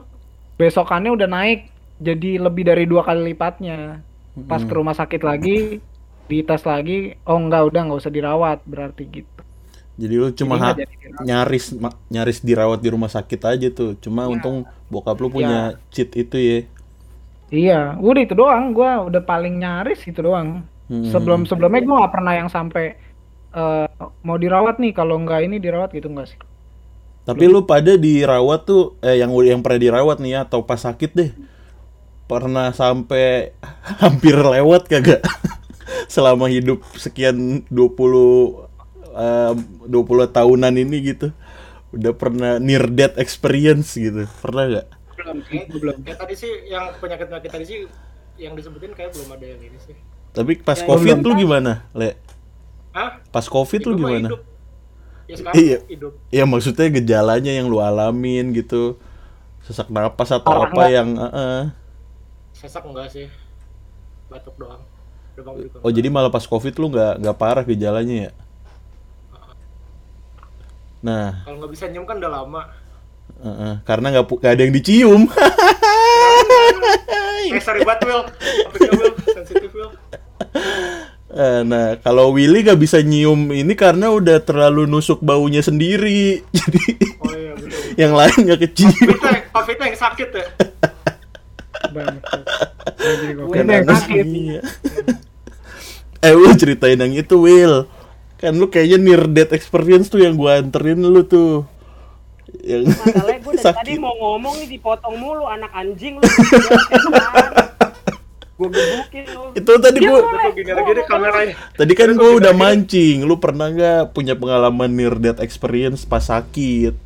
besokannya 0.61 1.11
udah 1.17 1.29
naik 1.31 1.59
jadi 2.07 2.29
lebih 2.47 2.65
dari 2.71 2.85
dua 2.91 3.03
kali 3.09 3.21
lipatnya. 3.35 4.05
Pas 4.50 4.62
ke 4.69 4.73
rumah 4.79 4.95
sakit 5.00 5.23
lagi, 5.31 5.83
dites 6.31 6.62
lagi, 6.73 6.93
oh 7.29 7.38
enggak 7.43 7.62
udah 7.69 7.81
nggak 7.88 8.00
usah 8.03 8.15
dirawat 8.17 8.59
berarti 8.73 9.03
gitu. 9.11 9.43
Jadi 9.97 10.15
lu 10.21 10.29
cuma 10.37 10.55
Jadi 10.55 10.65
ha- 10.65 10.81
nyaris 11.17 11.73
ma- 11.83 11.97
nyaris 12.12 12.38
dirawat 12.45 12.79
di 12.85 12.88
rumah 12.93 13.09
sakit 13.09 13.41
aja 13.49 13.67
tuh. 13.73 13.97
Cuma 14.05 14.29
untung 14.29 14.69
bokap 14.93 15.17
lu 15.25 15.29
punya 15.33 15.81
cheat 15.93 16.12
itu 16.21 16.37
ya. 16.37 16.57
Iya, 17.55 17.75
udah 18.07 18.21
itu 18.25 18.35
doang. 18.41 18.65
Gua 18.76 18.91
udah 19.09 19.23
paling 19.31 19.55
nyaris 19.62 19.99
itu 20.11 20.19
doang. 20.26 20.49
Hmm. 20.87 21.02
Sebelum 21.05 21.45
sebelumnya 21.45 21.83
gue 21.83 21.97
nggak 21.97 22.14
pernah 22.14 22.33
yang 22.33 22.47
sampai 22.47 22.95
eh, 23.50 23.87
mau 24.23 24.38
dirawat 24.38 24.78
nih. 24.78 24.93
Kalau 24.93 25.19
nggak 25.19 25.40
ini 25.43 25.57
dirawat 25.59 25.90
gitu 25.90 26.07
enggak 26.07 26.31
sih? 26.31 26.38
Tapi 27.26 27.45
lu 27.45 27.66
pada 27.66 27.99
dirawat 27.99 28.62
tuh 28.62 28.95
eh 29.02 29.19
yang 29.19 29.35
yang 29.43 29.59
pernah 29.59 29.83
dirawat 29.83 30.23
nih 30.23 30.31
ya 30.33 30.40
atau 30.46 30.62
pas 30.62 30.79
sakit 30.79 31.11
deh. 31.11 31.31
Pernah 32.27 32.70
sampai 32.70 33.51
hampir 34.03 34.38
lewat 34.38 34.87
kagak? 34.87 35.27
Selama 36.14 36.46
hidup 36.46 36.83
sekian 36.94 37.66
20 37.66 37.75
eh, 39.11 39.53
20 39.90 39.90
tahunan 40.31 40.75
ini 40.77 40.96
gitu. 41.05 41.35
Udah 41.90 42.14
pernah 42.14 42.59
near 42.59 42.87
death 42.87 43.18
experience 43.18 43.94
gitu. 43.94 44.27
Pernah 44.38 44.64
gak? 44.70 44.87
Belum 45.16 45.38
Kayak- 45.42 45.68
belum. 45.72 45.96
kayak 46.07 46.18
tadi 46.20 46.35
sih 46.37 46.53
yang 46.68 46.94
penyakit-penyakit 46.99 47.51
tadi 47.51 47.64
sih 47.64 47.79
yang 48.37 48.55
disebutin 48.55 48.92
kayak 48.92 49.11
belum 49.11 49.35
ada 49.35 49.46
yang 49.49 49.59
ini 49.59 49.79
sih. 49.83 49.96
Tapi 50.37 50.61
pas 50.61 50.77
Ya, 50.77 50.85
covid 50.85 51.16
lu 51.18 51.33
gimana, 51.35 51.88
Le? 51.90 52.20
Hah? 52.92 53.25
Pas 53.27 53.46
covid 53.46 53.81
lu 53.83 53.90
Hidup 53.90 53.96
mah 53.96 54.09
gimana? 54.12 54.29
hidup. 54.29 54.40
Ya 55.27 55.35
sekarang 55.35 55.55
Iya. 55.59 55.79
hidup. 55.88 56.12
Ya 56.29 56.44
maksudnya 56.44 56.87
gejalanya 56.88 57.51
yang 57.51 57.66
lu 57.66 57.81
alamin 57.81 58.53
gitu. 58.53 59.01
Sesak 59.61 59.88
napas 59.88 60.31
atau 60.31 60.46
Parah 60.46 60.68
apa 60.68 60.77
nggak? 60.77 60.88
yang 60.92 61.09
eh, 61.16 61.27
eh. 61.35 61.62
Sesak 62.53 62.85
enggak 62.85 63.09
sih? 63.11 63.27
Batuk 64.29 64.55
doang. 64.57 64.85
Oh 65.81 65.90
jadi 65.90 66.09
malah 66.09 66.31
pas 66.31 66.40
covid 66.42 66.72
lu 66.77 66.88
nggak 66.88 67.20
nggak 67.20 67.37
parah 67.37 67.61
gejalanya 67.61 68.29
ya? 68.29 68.33
Nah, 70.99 71.44
Kalau 71.44 71.61
nggak 71.61 71.70
bisa 71.70 71.85
nyium 71.87 72.05
kan 72.05 72.16
udah 72.16 72.33
lama. 72.33 72.62
eh, 73.37 73.49
eh, 73.49 73.75
karena 73.85 74.07
nggak 74.12 74.27
ada 74.42 74.62
yang 74.62 74.72
dicium. 74.72 75.22
Eh 77.46 77.61
sorry 77.61 77.85
banget 77.85 78.01
Will. 78.05 78.22
Will, 78.90 79.12
sensitif 79.29 79.70
Will. 79.70 79.92
Eh, 81.37 81.61
nah, 81.68 82.01
kalau 82.01 82.33
Willy 82.33 82.64
nggak 82.64 82.81
bisa 82.81 83.03
nyium 83.05 83.53
ini 83.53 83.77
karena 83.77 84.09
udah 84.09 84.40
terlalu 84.40 84.88
nusuk 84.88 85.20
baunya 85.20 85.61
sendiri. 85.61 86.40
Jadi 86.57 86.81
Oh 87.20 87.29
iya 87.35 87.53
betul. 87.53 87.92
yang 88.01 88.12
lain 88.16 88.40
kecium. 88.57 88.94
Kita, 88.94 89.44
Covid 89.53 89.77
yang 89.77 89.99
sakit 90.01 90.29
ya. 90.33 90.46
Ya, 92.96 93.33
kira 93.53 93.72
yang 93.79 93.88
sakit. 93.88 94.25
Iya. 94.27 94.61
Eh, 96.25 96.33
lu 96.35 96.51
ceritain 96.57 96.99
yang 96.99 97.14
itu, 97.14 97.37
Will. 97.38 97.87
Kan 98.40 98.57
lu 98.57 98.66
kayaknya 98.66 98.99
near 98.99 99.22
death 99.29 99.53
experience 99.55 100.09
tuh 100.09 100.25
yang 100.25 100.35
gua 100.35 100.59
anterin 100.59 100.99
lu 100.99 101.22
tuh. 101.22 101.68
Yang 102.64 102.96
Masalahnya 102.96 103.38
gue 103.44 103.55
dari 103.55 103.62
tadi 103.62 103.92
sakit. 103.94 104.03
mau 104.03 104.14
ngomong 104.18 104.55
nih 104.64 104.68
dipotong 104.79 105.14
mulu 105.20 105.44
anak 105.46 105.70
anjing 105.77 106.16
lu. 106.18 106.25
Gue 108.57 108.69
gebukin 108.73 109.25
lu. 109.37 109.45
Itu 109.53 109.73
tadi 109.77 110.01
kameranya. 111.05 111.55
Tadi 111.77 111.92
kan 111.92 112.11
gue 112.16 112.31
udah 112.40 112.53
mancing, 112.57 113.29
lu 113.29 113.37
pernah 113.37 113.69
nggak 113.69 114.16
punya 114.16 114.33
pengalaman 114.33 114.88
near 114.88 115.12
death 115.21 115.45
experience 115.45 116.09
pas 116.09 116.25
sakit? 116.25 116.97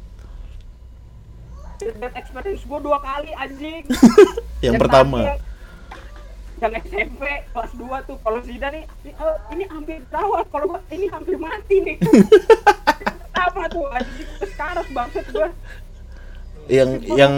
Bad 1.99 2.15
experience 2.15 2.63
gue 2.63 2.79
dua 2.79 2.99
kali 3.03 3.35
anjing. 3.35 3.83
Yang 4.67 4.75
pertama, 4.79 5.19
tadi 5.25 5.27
Yang, 5.27 5.39
yang 6.61 6.73
SMP 6.85 7.25
kelas 7.57 7.73
2 7.73 8.05
tuh 8.05 8.17
kalau 8.21 8.39
Zida 8.45 8.69
nih 8.69 8.85
ini, 8.85 9.13
eh, 9.17 9.37
ini 9.57 9.65
hampir 9.65 9.97
terawat 10.13 10.45
kalau 10.53 10.77
gua 10.77 10.81
ini 10.93 11.09
hampir 11.09 11.41
mati 11.41 11.77
nih. 11.81 11.97
Apa 13.49 13.65
tuh 13.73 13.89
anjing 13.89 14.29
sekarat 14.45 14.85
banget 14.93 15.25
gue. 15.33 15.49
yang 16.69 17.01
yang 17.17 17.33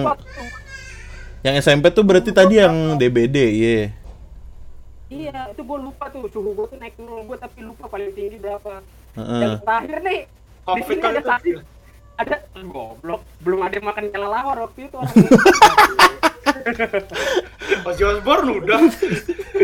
yang 1.47 1.55
SMP 1.63 1.95
tuh 1.95 2.03
berarti 2.03 2.35
tadi 2.35 2.59
yang 2.59 2.99
DBD, 2.99 3.39
iya. 3.55 4.02
Iya, 5.13 5.53
itu 5.53 5.61
gue 5.61 5.79
lupa 5.85 6.09
tuh 6.09 6.25
suhu 6.33 6.57
gue 6.57 6.67
tuh 6.73 6.79
naik 6.81 6.97
turun 6.97 7.29
gue 7.29 7.37
tapi 7.37 7.61
lupa 7.61 7.85
paling 7.85 8.17
tinggi 8.17 8.41
berapa. 8.41 8.81
Heeh. 9.21 9.41
Yang 9.45 9.55
terakhir 9.61 9.99
nih 10.01 10.21
di 10.63 10.65
Covid 10.65 10.85
sini 10.89 11.03
kan 11.03 11.11
ada 11.11 11.23
saksi 11.27 11.51
ada 12.13 12.37
goblok 12.71 13.23
belum 13.43 13.61
ada 13.67 13.75
yang 13.83 13.87
makan 13.89 14.05
kelelawar 14.15 14.57
waktu 14.63 14.87
itu 14.87 14.95
orang 15.03 15.19
Ozzy 17.83 18.03
Osbourne 18.07 18.49
udah. 18.63 18.81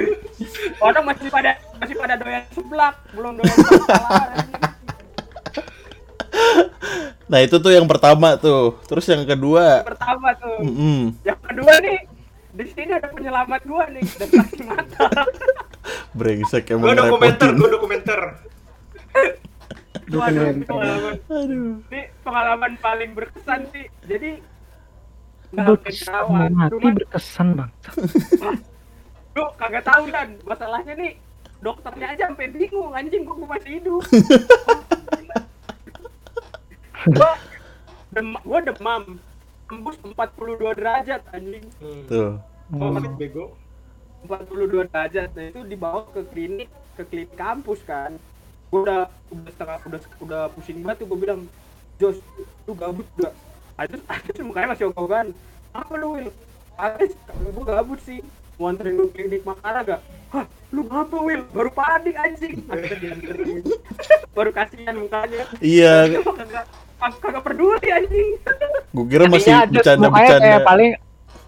orang 0.87 1.05
masih 1.07 1.31
pada 1.31 1.55
masih 1.79 1.95
pada 1.95 2.15
doyan 2.19 2.45
seblak 2.51 2.95
belum 3.15 3.33
doyan 3.39 3.57
kelelawar. 3.63 4.29
Nah 7.29 7.39
itu 7.45 7.57
tuh 7.61 7.73
yang 7.73 7.87
pertama 7.87 8.35
tuh. 8.41 8.81
Terus 8.91 9.07
yang 9.07 9.23
kedua, 9.23 9.87
pertama 9.87 10.35
tuh 10.35 10.59
mm 10.67 11.23
yang 11.23 11.41
kedua 11.47 11.73
nih 11.79 12.18
di 12.59 12.67
sini 12.75 12.91
ada 12.91 13.07
penyelamat 13.15 13.61
gua 13.71 13.87
nih 13.87 14.03
dan 14.19 14.29
saksi 14.35 14.63
mata. 14.67 15.07
Brengsek 16.19 16.75
Gue 16.75 16.75
emang 16.75 16.99
dokumenter, 16.99 17.55
gue 17.55 17.69
dokumenter. 17.71 18.21
Waduh, 20.09 20.41
Dokumenter. 20.57 20.67
pengalaman. 20.67 21.15
Aduh. 21.29 21.73
ini 21.93 22.01
pengalaman 22.25 22.73
paling 22.81 23.11
berkesan 23.15 23.61
sih. 23.71 23.87
Jadi 24.09 24.43
Berkesan 25.49 26.53
mati 26.53 26.77
cuman 26.77 26.93
berkesan 26.99 27.49
bang. 27.57 27.71
lu 29.39 29.45
kagak 29.55 29.87
tahu 29.87 30.11
kan 30.11 30.29
masalahnya 30.43 30.93
nih 30.99 31.15
dokternya 31.63 32.07
aja 32.17 32.23
sampai 32.33 32.51
bingung. 32.51 32.91
Anjing 32.91 33.23
gua 33.23 33.37
gua 33.39 33.49
masih 33.57 33.71
hidup 33.81 34.03
gua 37.09 37.33
dem 38.13 38.29
gua 38.45 38.59
demam 38.61 39.03
tembus 39.69 39.97
42 40.01 40.81
derajat 40.81 41.21
anjing. 41.31 41.65
Hmm. 41.79 42.03
Tuh. 42.09 42.33
Oh, 42.73 42.91
Covid 42.97 43.15
bego. 43.21 43.45
42 44.25 44.89
derajat. 44.89 45.29
Nah 45.37 45.45
itu 45.53 45.61
dibawa 45.69 46.09
ke 46.11 46.25
klinik 46.33 46.69
ke 46.97 47.03
klinik 47.07 47.33
kampus 47.37 47.85
kan. 47.85 48.17
Gue 48.73 48.81
udah 48.85 49.13
udah 49.33 49.51
setengah 49.53 49.79
udah 49.85 50.01
udah 50.25 50.43
pusing 50.57 50.81
banget 50.85 51.05
tuh 51.05 51.07
gue 51.09 51.19
bilang 51.21 51.41
Jos 51.99 52.19
lu 52.69 52.73
gabut 52.79 53.07
gak 53.19 53.35
Adus 53.75 54.03
Adus 54.07 54.39
mukanya 54.45 54.77
masih 54.77 54.87
ogah-ogahan 54.93 55.29
apa 55.75 55.93
lu 55.99 56.31
Adus 56.77 57.13
kalau 57.29 57.51
gue 57.53 57.65
gabut 57.65 58.01
sih. 58.03 58.21
Mau 58.59 58.69
anterin 58.69 58.99
lu 58.99 59.07
klinik 59.15 59.47
Makara 59.47 59.81
gak 59.87 60.01
hah 60.33 60.45
lu 60.69 60.85
ngapa 60.85 61.17
Will 61.25 61.43
baru 61.53 61.71
panik 61.73 62.17
anjing. 62.17 62.61
Baru 64.37 64.55
kasihan 64.55 64.95
mukanya. 64.95 65.51
Iya, 65.59 66.23
Mah 66.99 67.11
kagak 67.15 67.43
peduli 67.43 67.89
anjing 67.89 68.29
gue 68.89 69.05
kira 69.07 69.25
masih 69.27 69.49
mukanya 69.49 69.71
bercanda-bercanda. 69.71 70.41
kayak 70.41 70.61
paling 70.63 70.91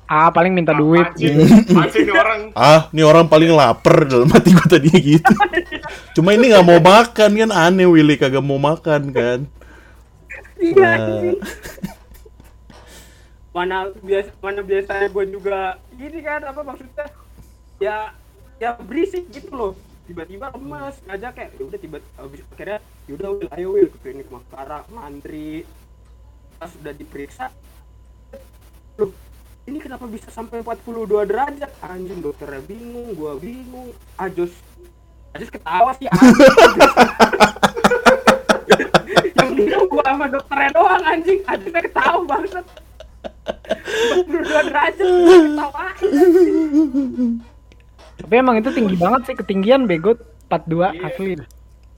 ah 0.07 0.29
paling 0.29 0.53
minta 0.53 0.73
duit 0.73 1.07
Anjing, 1.07 1.35
gitu. 1.39 1.73
anjing 1.73 2.03
nih 2.05 2.15
orang. 2.15 2.41
Ah, 2.53 2.91
ini 2.91 3.03
orang 3.03 3.27
paling 3.27 3.51
lapar 3.51 4.03
dalam 4.05 4.27
hati 4.27 4.51
gue 4.51 4.67
tadi 4.69 4.91
gitu. 4.91 5.33
Cuma 6.13 6.35
ini 6.35 6.51
nggak 6.51 6.63
mau 6.63 6.79
makan 6.79 7.31
kan 7.33 7.51
aneh 7.53 7.87
Willy 7.87 8.15
kagak 8.15 8.43
mau 8.43 8.59
makan 8.59 9.11
kan. 9.11 9.39
iya 10.59 10.91
Nah. 10.93 11.35
mana 13.51 13.77
biasa 13.97 14.31
mana 14.39 14.61
biasanya 14.61 15.09
gue 15.09 15.25
juga 15.27 15.59
ini 15.93 16.21
kan 16.21 16.41
apa 16.45 16.61
maksudnya 16.61 17.07
ya 17.79 18.15
ya 18.57 18.79
berisik 18.79 19.27
gitu 19.27 19.51
loh 19.51 19.73
tiba-tiba 20.11 20.51
lemas 20.51 20.99
ngajak 21.07 21.31
kayak 21.39 21.55
ya 21.55 21.71
udah 21.71 21.79
tiba 21.79 22.03
habis 22.19 22.43
akhirnya 22.51 22.83
yaudah 23.07 23.31
Will 23.31 23.47
ayo 23.55 23.79
Will. 23.79 23.87
Ke 23.95 23.99
klinik 24.03 24.27
Makara 24.27 24.83
mantri 24.91 25.63
pas 26.59 26.75
udah 26.83 26.91
diperiksa 26.91 27.47
loh 28.99 29.15
ini 29.71 29.79
kenapa 29.79 30.11
bisa 30.11 30.35
sampai 30.35 30.67
42 30.67 31.31
derajat? 31.31 31.71
Anjing 31.87 32.19
dokternya 32.19 32.59
bingung 32.67 33.15
gua 33.15 33.39
bingung. 33.39 33.95
Ajos 34.19 34.51
Ajos 35.31 35.47
ketawa 35.47 35.95
sih 35.95 36.11
yang 39.39 39.55
bingung 39.55 39.87
gua 39.87 40.03
sama 40.11 40.27
dokternya 40.27 40.75
doang 40.75 41.07
anjing. 41.07 41.39
Ajosnya 41.47 41.87
ketawa 41.87 42.27
banget. 42.27 42.67
42 44.27 44.75
derajat 44.75 45.07
ketawa 45.07 45.87
Tapi 48.21 48.35
emang 48.37 48.57
itu 48.57 48.71
tinggi 48.71 48.95
banget 48.95 49.21
sih 49.25 49.35
ketinggian 49.35 49.85
bego 49.85 50.15
42 50.47 50.93
Iya. 50.93 51.07
asli. 51.07 51.33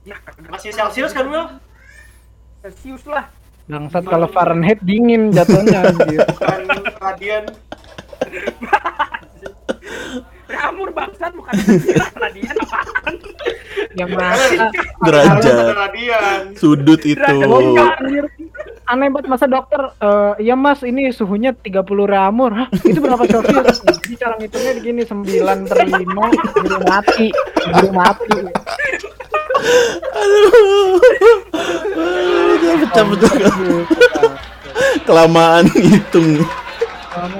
ya 0.03 0.15
kagak 0.19 0.49
Masih 0.49 0.69
Celsius 0.69 1.11
kan, 1.11 1.25
Will? 1.25 1.47
Celsius 2.59 3.03
lah 3.05 3.25
Bangsat 3.63 4.03
kalau 4.03 4.27
Fahrenheit 4.27 4.79
dingin 4.81 5.31
jatuhnya 5.31 5.87
anjir. 5.87 6.19
Bukan 6.27 6.61
radian. 7.01 7.43
Ramur 10.45 10.89
bangsat 10.91 11.31
bukan 11.31 11.53
radian 12.21 12.55
apaan 12.59 13.15
Yang 13.95 14.09
masa 14.11 14.67
Derajat. 14.99 15.55
Radian. 15.73 16.41
Sudut 16.53 16.99
itu. 17.01 17.15
Derajat. 17.17 18.29
Aneh 18.83 19.07
banget 19.07 19.31
masa 19.31 19.47
dokter 19.47 19.79
eh 19.97 20.33
iya 20.43 20.59
mas 20.59 20.83
ini 20.83 21.07
suhunya 21.15 21.55
30 21.55 21.87
ramur 22.03 22.51
Hah 22.51 22.67
itu 22.83 22.99
berapa 22.99 23.23
celcius 23.23 23.79
jadi 23.79 24.15
cara 24.19 24.35
ngitungnya 24.35 24.73
begini 24.75 25.01
9 25.07 25.71
per 25.71 25.77
5 25.87 26.03
buru 26.03 26.79
mati 26.83 27.27
buru 27.71 27.89
mati 27.95 28.37
Aduh, 30.13 30.99
pecah-pecah. 32.83 33.31
Kelamaan 35.07 35.63
hitung. 35.71 36.43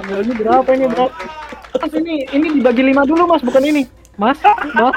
Ini 0.08 0.32
berapa 0.32 0.68
ini 0.72 0.84
berapa 0.88 1.12
mas 1.74 1.92
ini 1.92 2.24
ini 2.32 2.46
dibagi 2.56 2.80
5 2.80 3.04
dulu 3.04 3.22
mas 3.28 3.42
bukan 3.44 3.62
ini 3.68 3.82
mas 4.16 4.40
mas. 4.72 4.96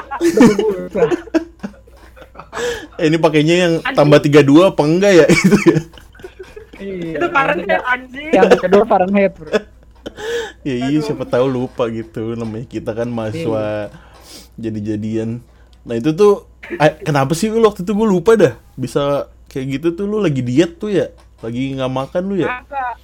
Eh, 2.96 3.06
ini 3.06 3.20
pakainya 3.20 3.54
yang 3.68 3.72
tambah 3.92 4.18
32 4.24 4.72
apa 4.72 4.82
enggak 4.82 5.12
ya 5.14 5.26
itu 5.28 5.56
ya? 5.70 5.78
Iya, 6.78 7.18
itu 7.18 7.26
Fahrenheit 7.30 7.82
anjing. 7.82 8.30
Yang 8.30 8.50
kedua 8.62 8.84
Fahrenheit 8.86 9.32
bro. 9.34 9.50
Ya 10.66 10.74
iya 10.74 10.98
siapa 10.98 11.22
tahu 11.28 11.46
lupa 11.46 11.86
gitu. 11.92 12.34
Namanya 12.34 12.66
kita 12.66 12.90
kan 12.90 13.06
mahasiswa 13.06 13.92
jadi-jadian. 14.58 15.38
Nah 15.86 15.94
itu 15.94 16.10
tuh 16.10 16.48
eh, 16.74 16.98
kenapa 17.06 17.38
sih 17.38 17.52
lu 17.52 17.62
waktu 17.62 17.86
itu 17.86 17.92
gue 17.94 18.08
lupa 18.08 18.34
dah? 18.34 18.58
Bisa 18.74 19.30
kayak 19.46 19.78
gitu 19.78 19.88
tuh 19.94 20.04
lu 20.10 20.18
lagi 20.18 20.42
diet 20.42 20.80
tuh 20.80 20.90
ya? 20.90 21.14
Lagi 21.38 21.76
nggak 21.78 21.92
makan 21.92 22.22
lu 22.24 22.34
ya? 22.42 22.48
agak. 22.66 22.94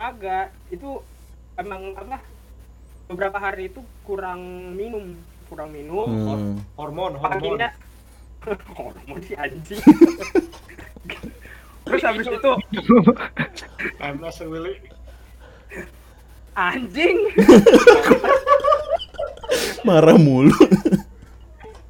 Agak. 0.00 0.46
Itu 0.74 1.06
emang 1.54 1.94
apa? 1.94 2.18
Beberapa 3.06 3.38
hari 3.38 3.70
itu 3.70 3.80
kurang 4.02 4.74
minum. 4.74 5.14
Kurang 5.46 5.70
minum. 5.70 6.08
Hmm. 6.08 6.54
Hormon, 6.74 7.14
hormon. 7.14 7.30
paginya 7.30 7.70
hormon 8.78 9.20
si 9.22 9.34
anjing 9.38 9.78
terus 11.88 12.02
habis 12.04 12.26
itu 12.28 12.52
I'm 13.98 14.20
not 14.20 14.36
sure, 14.36 14.48
Willy. 14.52 14.76
anjing 16.52 17.18
Marah 19.86 20.18
mulu. 20.20 20.52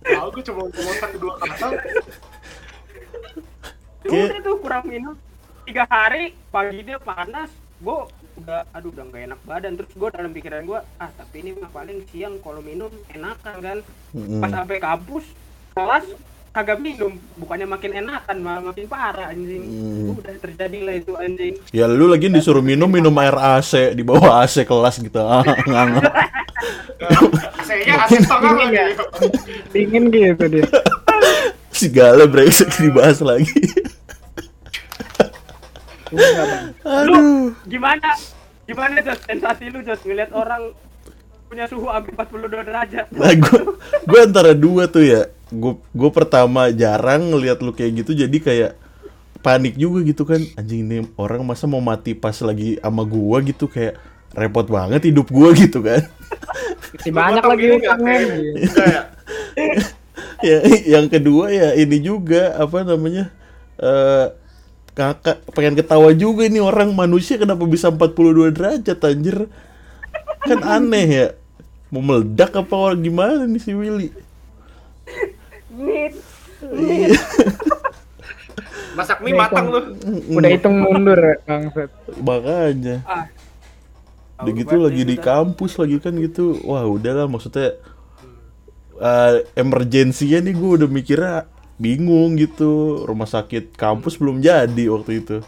Tahu 0.04 0.28
gue 0.38 0.42
cuma 0.46 0.60
ngomong 0.70 0.96
satu 1.02 1.16
dua 1.18 1.34
kata. 1.42 1.68
udah 4.08 4.40
tuh 4.40 4.56
kurang 4.62 4.84
minum 4.88 5.14
tiga 5.68 5.84
hari 5.84 6.32
paginya 6.48 6.96
panas 6.96 7.50
gue 7.78 7.98
udah 8.40 8.64
aduh 8.72 8.88
udah 8.88 9.04
nggak 9.04 9.22
enak 9.28 9.40
badan 9.44 9.76
terus 9.76 9.92
gue 9.92 10.08
dalam 10.08 10.32
pikiran 10.32 10.64
gue 10.64 10.80
ah 10.96 11.10
tapi 11.12 11.44
ini 11.44 11.50
mah 11.60 11.68
paling 11.68 12.06
siang 12.08 12.40
kalau 12.40 12.64
minum 12.64 12.88
enakan 13.12 13.56
kan 13.60 13.78
Mm-mm. 14.16 14.40
pas 14.40 14.48
sampai 14.48 14.78
kampus 14.80 15.24
kelas 15.76 16.06
kagak 16.48 16.78
minum 16.78 17.12
bukannya 17.34 17.64
makin 17.64 17.92
enakan 17.96 18.36
malah 18.38 18.62
makin 18.64 18.84
parah 18.84 19.28
anjing 19.28 19.62
Hmm. 19.62 20.16
udah 20.16 20.34
terjadi 20.38 20.78
lah 20.80 20.94
itu 20.96 21.12
anjing 21.14 21.54
Ya 21.70 21.84
lu 21.84 22.06
lagi 22.06 22.26
disuruh 22.26 22.60
minum 22.60 22.86
minum 22.86 23.12
air 23.16 23.34
AC 23.34 23.92
di 23.92 24.02
bawah 24.02 24.40
AC 24.40 24.64
kelas 24.64 24.98
gitu. 24.98 25.20
Ah, 25.20 25.44
asik 28.00 28.24
tengah 28.24 28.52
lagi. 28.54 28.78
dingin 29.70 30.08
gitu 30.08 30.44
dia 30.48 30.64
Segala 31.70 32.24
brengsek 32.24 32.72
dibahas 32.76 33.20
lagi. 33.20 33.54
Bang. 36.08 36.72
Aduh. 36.82 37.52
gimana 37.68 38.08
gimana 38.64 38.96
Jos 38.98 39.20
sensasi 39.22 39.68
lu 39.68 39.84
Jos 39.84 40.00
ngeliat 40.02 40.32
orang 40.32 40.72
punya 41.46 41.64
suhu 41.64 41.84
hampir 41.86 42.12
42 42.12 42.48
derajat 42.62 43.06
Nah, 43.10 43.32
gue 43.32 43.60
gue 44.02 44.18
antara 44.18 44.52
dua 44.52 44.84
tuh 44.86 45.00
ya. 45.00 45.28
Gue 45.48 45.80
gue 45.96 46.10
pertama 46.12 46.68
jarang 46.72 47.32
ngelihat 47.32 47.60
lu 47.64 47.72
kayak 47.72 48.04
gitu 48.04 48.12
jadi 48.12 48.38
kayak 48.38 48.72
panik 49.40 49.78
juga 49.78 50.02
gitu 50.04 50.22
kan. 50.26 50.42
Anjing 50.58 50.84
ini 50.84 50.96
orang 51.16 51.42
masa 51.46 51.64
mau 51.70 51.80
mati 51.80 52.12
pas 52.12 52.34
lagi 52.42 52.76
sama 52.82 53.02
gua 53.06 53.38
gitu 53.40 53.70
kayak 53.70 53.96
repot 54.34 54.66
banget 54.66 55.08
hidup 55.08 55.30
gua 55.30 55.54
gitu 55.54 55.80
kan. 55.80 56.02
Masih 56.98 57.12
banyak 57.14 57.44
lagi 57.44 57.64
utangnya 57.78 58.14
ya? 58.18 59.02
ya 60.48 60.58
yang 60.98 61.06
kedua 61.08 61.50
ya 61.50 61.68
ini 61.78 61.98
juga 62.02 62.58
apa 62.58 62.82
namanya? 62.82 63.30
eh 63.78 64.26
kakak 64.98 65.46
pengen 65.54 65.78
ketawa 65.78 66.10
juga 66.10 66.50
ini 66.50 66.58
orang 66.58 66.90
manusia 66.90 67.38
kenapa 67.38 67.62
bisa 67.70 67.86
42 67.94 68.50
derajat 68.50 68.98
anjir 69.06 69.46
kan 70.42 70.58
aneh 70.66 71.06
ya 71.06 71.26
mau 71.94 72.02
meledak 72.02 72.50
apa 72.58 72.74
orang 72.74 73.06
gimana 73.06 73.46
nih 73.46 73.62
si 73.62 73.78
Willy 73.78 74.10
nit 75.78 76.14
Masak 78.98 79.22
mie 79.22 79.30
matang 79.30 79.70
lu. 79.70 79.94
Udah 80.34 80.50
hitung 80.50 80.74
mundur 80.82 81.38
bangsat. 81.46 81.86
makanya. 82.18 82.98
Ah. 83.06 83.30
Udah 84.42 84.52
gitu 84.58 84.76
lagi 84.82 85.02
di 85.06 85.14
kampus 85.14 85.78
lagi 85.78 86.02
kan 86.02 86.18
gitu. 86.18 86.58
Wah 86.66 86.82
udahlah 86.82 87.30
maksudnya 87.30 87.78
eh 88.98 89.46
emergensinya 89.54 90.42
nih 90.42 90.54
gue 90.58 90.70
udah 90.82 90.88
mikirnya 90.90 91.46
bingung 91.78 92.34
gitu. 92.34 93.06
Rumah 93.06 93.30
sakit 93.30 93.78
kampus 93.78 94.18
belum 94.18 94.42
jadi 94.42 94.84
waktu 94.90 95.22
itu. 95.22 95.46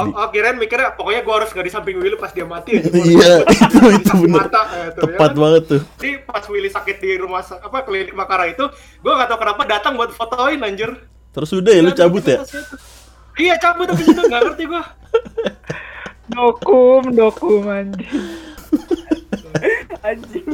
Oh, 0.00 0.06
oh 0.06 0.28
kirain 0.30 0.54
mikirnya 0.54 0.94
pokoknya 0.94 1.20
gua 1.26 1.42
harus 1.42 1.50
nggak 1.50 1.66
di 1.66 1.72
samping 1.72 1.96
Willy 1.98 2.16
pas 2.16 2.30
dia 2.30 2.46
mati 2.46 2.78
aja. 2.78 2.88
Iya 3.10 3.42
itu 3.42 3.78
itu 4.00 4.14
mata, 4.30 4.62
eh, 4.72 4.94
tuh, 4.94 5.02
tepat 5.10 5.30
ya 5.30 5.34
kan? 5.34 5.42
banget 5.42 5.62
tuh. 5.66 5.82
Jadi 5.98 6.09
pas 6.30 6.46
Willy 6.46 6.70
sakit 6.70 6.96
di 6.98 7.18
rumah 7.18 7.42
apa 7.42 7.78
klinik 7.82 8.14
Makara 8.14 8.48
itu, 8.48 8.64
gua 9.00 9.18
nggak 9.18 9.28
tahu 9.28 9.38
kenapa 9.42 9.62
datang 9.66 9.92
buat 9.94 10.10
fotoin 10.10 10.62
anjir. 10.62 10.90
terus 11.30 11.50
udah 11.50 11.70
ya 11.70 11.82
lu 11.82 11.92
cabut 11.92 12.22
ya 12.22 12.38
Iya 13.34 13.54
cabut 13.58 13.86
tapi 13.86 14.02
situ 14.02 14.18
nggak 14.18 14.42
ngerti 14.42 14.64
gua. 14.66 14.82
Dokum, 16.34 17.10
dokum 17.10 17.66
anjing. 17.66 18.06
anjing 20.06 20.46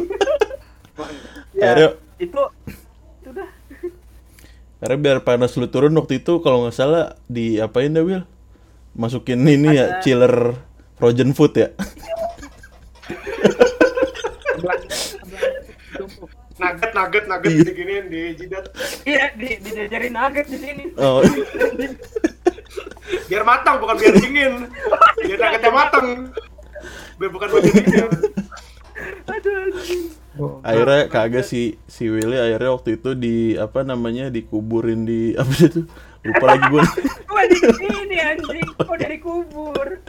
akhirnya 1.56 1.88
itu 2.16 2.40
itu 3.20 3.28
dah 3.28 3.48
akhirnya 4.80 4.98
biar 5.00 5.18
panas 5.20 5.52
lu 5.56 5.68
turun 5.68 5.92
waktu 5.96 6.20
itu 6.20 6.40
kalau 6.40 6.64
nggak 6.64 6.76
salah 6.76 7.16
di 7.28 7.60
apain 7.60 7.92
dah 7.92 8.00
Will 8.00 8.24
masukin 8.96 9.44
ini 9.44 9.76
ya 9.76 9.84
Ada- 9.84 10.00
chiller 10.00 10.34
frozen 10.96 11.36
food 11.36 11.52
ya 11.56 11.68
nugget 16.56 16.90
nugget 16.92 17.24
nugget 17.26 17.50
Iya. 17.50 17.62
diginiin 17.64 18.04
di 18.06 18.22
jidat 18.34 18.64
Iya, 19.02 19.24
di 19.34 19.48
dijajarin 19.58 20.12
nugget 20.12 20.46
di 20.46 20.56
sini. 20.56 20.84
Oh, 20.96 21.20
biar 23.26 23.42
matang 23.42 23.76
bukan 23.76 23.96
biar 23.96 24.14
dingin. 24.14 24.54
Biar 25.18 25.38
nuggetnya 25.38 25.70
matang. 25.70 26.06
Biar 27.16 27.30
bukan 27.30 27.48
buat 27.48 27.62
dingin. 27.62 28.08
Aduh, 29.26 30.60
akhirnya 30.62 31.00
kagak 31.06 31.44
si 31.44 31.60
si 31.84 32.06
Willy 32.06 32.36
akhirnya 32.36 32.70
waktu 32.70 32.90
itu 32.94 33.10
di 33.12 33.36
apa 33.54 33.82
namanya 33.82 34.28
dikuburin 34.28 35.02
di 35.02 35.32
apa 35.34 35.52
itu? 35.58 35.84
Lupa 36.22 36.44
lagi 36.48 36.66
gue 36.68 36.82
Gua 37.24 37.42
di 37.44 37.54
sini 37.54 38.16
anjing, 38.18 38.66
kok 38.74 38.96
dari 38.96 39.16
kubur. 39.16 40.02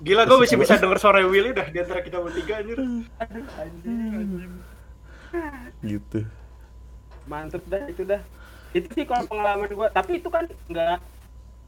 gila 0.00 0.24
gue 0.24 0.38
masih 0.38 0.56
bisa 0.56 0.80
denger 0.80 0.96
suara 0.96 1.20
Willy 1.20 1.52
dah 1.52 1.66
di 1.66 1.76
antara 1.76 2.00
kita 2.00 2.16
bertiga 2.18 2.58
anjir. 2.58 2.78
Aduh, 2.80 3.44
anjing, 3.54 3.98
anjing. 4.10 4.52
Gitu. 5.82 6.26
Mantep 7.24 7.62
dah 7.66 7.82
itu 7.86 8.02
dah. 8.02 8.22
Itu 8.70 8.86
sih 8.90 9.02
kalau 9.02 9.26
pengalaman 9.26 9.70
gua, 9.70 9.88
tapi 9.88 10.18
itu 10.18 10.26
kan 10.26 10.46
nggak 10.66 10.98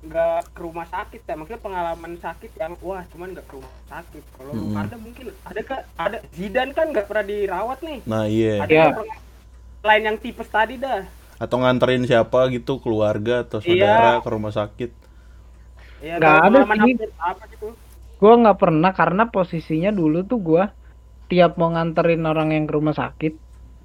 nggak 0.03 0.39
ke 0.51 0.61
rumah 0.61 0.87
sakit 0.87 1.21
ya. 1.21 1.35
Maksudnya 1.35 1.63
pengalaman 1.63 2.13
sakit 2.17 2.51
yang 2.57 2.73
wah 2.79 3.03
cuman 3.09 3.35
nggak 3.35 3.47
ke 3.47 3.55
rumah 3.55 3.73
sakit. 3.89 4.23
Kalau 4.35 4.51
lu 4.51 4.65
Mm-mm. 4.69 4.79
ada 4.79 4.97
mungkin 4.97 5.27
ada 5.43 5.61
kan 5.61 5.81
ada 5.97 6.19
Zidan 6.31 6.71
kan 6.71 6.91
nggak 6.91 7.07
pernah 7.07 7.25
dirawat 7.25 7.79
nih. 7.81 7.99
Nah 8.05 8.25
iya. 8.27 8.55
Ada 8.61 8.71
Iya. 8.71 8.83
yang 8.83 8.97
pernah- 8.97 9.21
lain 9.83 10.03
yang 10.07 10.19
tipes 10.19 10.47
tadi 10.47 10.75
dah. 10.79 11.03
Atau 11.39 11.59
nganterin 11.59 12.07
siapa 12.07 12.47
gitu 12.49 12.79
keluarga 12.79 13.43
atau 13.43 13.59
saudara 13.59 14.23
ke 14.23 14.29
rumah 14.31 14.51
sakit. 14.51 14.91
Ya 15.99 16.19
Nggak 16.19 16.37
ada 16.41 16.59
sih. 16.67 17.07
apa 17.19 17.45
gitu. 17.49 17.67
Gua 18.17 18.35
nggak 18.39 18.59
pernah 18.59 18.91
karena 18.93 19.27
posisinya 19.27 19.91
dulu 19.91 20.23
tuh 20.23 20.39
gua 20.39 20.71
tiap 21.27 21.59
mau 21.59 21.71
nganterin 21.71 22.23
orang 22.23 22.55
yang 22.55 22.65
ke 22.65 22.75
rumah 22.75 22.95
sakit 22.95 23.35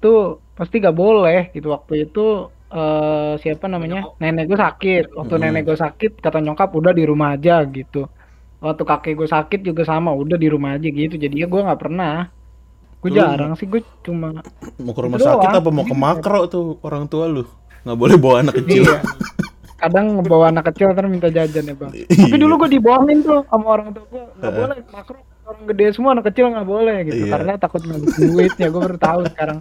tuh 0.02 0.16
pasti 0.58 0.74
gak 0.80 0.96
boleh 0.96 1.50
gitu. 1.54 1.68
Waktu 1.70 1.92
itu 2.08 2.20
eh 2.68 3.32
siapa 3.42 3.64
namanya? 3.66 4.12
Nenek 4.20 4.44
gue 4.50 4.58
sakit. 4.58 5.04
Waktu 5.16 5.34
Mm-mm. 5.34 5.44
nenek 5.46 5.62
gue 5.68 5.76
sakit 5.76 6.12
kata 6.20 6.38
nyokap 6.40 6.70
udah 6.74 6.92
di 6.92 7.04
rumah 7.04 7.28
aja 7.34 7.64
gitu. 7.68 8.08
Waktu 8.58 8.82
kakek 8.84 9.14
gue 9.14 9.28
sakit 9.30 9.60
juga 9.62 9.82
sama 9.86 10.10
udah 10.12 10.36
di 10.36 10.48
rumah 10.50 10.76
aja 10.76 10.88
gitu. 10.90 11.14
Jadinya 11.14 11.46
gua 11.46 11.60
nggak 11.70 11.80
pernah. 11.80 12.14
Gue 12.98 13.10
jarang 13.14 13.54
sih 13.54 13.66
gue 13.66 13.80
cuma 14.02 14.42
mau 14.82 14.92
ke 14.92 15.00
rumah 15.06 15.18
Itu 15.18 15.26
sakit 15.30 15.48
doang. 15.48 15.60
apa 15.62 15.70
mau 15.70 15.86
ke 15.86 15.94
makro 16.04 16.40
tuh 16.50 16.64
orang 16.82 17.06
tua 17.06 17.26
lu? 17.30 17.46
Nggak 17.86 17.98
boleh 17.98 18.16
bawa 18.18 18.36
anak 18.42 18.54
kecil. 18.64 18.84
Iya. 18.84 18.98
kadang 19.78 20.18
ngebawa 20.18 20.50
anak 20.50 20.74
kecil 20.74 20.90
terus 20.90 21.06
minta 21.06 21.30
jajan 21.30 21.70
ya 21.70 21.74
bang. 21.78 21.92
Tapi 22.18 22.34
Iya. 22.34 22.36
dulu 22.36 22.54
gue 22.66 22.70
dibohongin 22.74 23.22
tuh 23.22 23.46
sama 23.46 23.66
orang 23.70 23.94
tua 23.94 24.04
gue 24.10 24.24
nggak 24.42 24.52
boleh 24.52 24.76
makro 24.90 25.18
orang 25.48 25.64
gede 25.66 25.86
semua 25.90 26.12
anak 26.12 26.28
kecil 26.28 26.46
nggak 26.48 26.68
boleh 26.68 26.96
gitu. 27.02 27.16
Iya. 27.18 27.32
karena 27.32 27.52
takut 27.56 27.80
ngabisin 27.80 28.22
duit. 28.28 28.52
Ya 28.54 28.68
gue 28.68 28.80
baru 28.80 28.98
tahu 28.98 29.20
sekarang. 29.26 29.58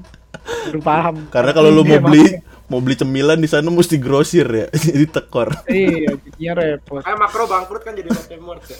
Baru 0.68 0.80
paham. 0.82 1.16
Karena 1.28 1.52
kalau 1.52 1.70
lu 1.70 1.82
mau 1.82 1.90
Iya, 1.90 2.00
beli 2.00 2.22
makanya. 2.22 2.42
mau 2.68 2.80
beli 2.80 2.96
cemilan 2.96 3.38
di 3.38 3.48
sana 3.48 3.68
mesti 3.68 3.96
grosir 3.96 4.44
ya 4.46 4.68
jadi 4.86 5.06
tekor. 5.08 5.50
Iya 5.66 6.20
jadinya 6.20 6.54
repot. 6.58 7.02
Kayak 7.02 7.18
makro 7.18 7.44
bangkrut 7.46 7.82
kan 7.82 7.94
jadi 7.96 8.10
Mart 8.38 8.64
ya. 8.66 8.78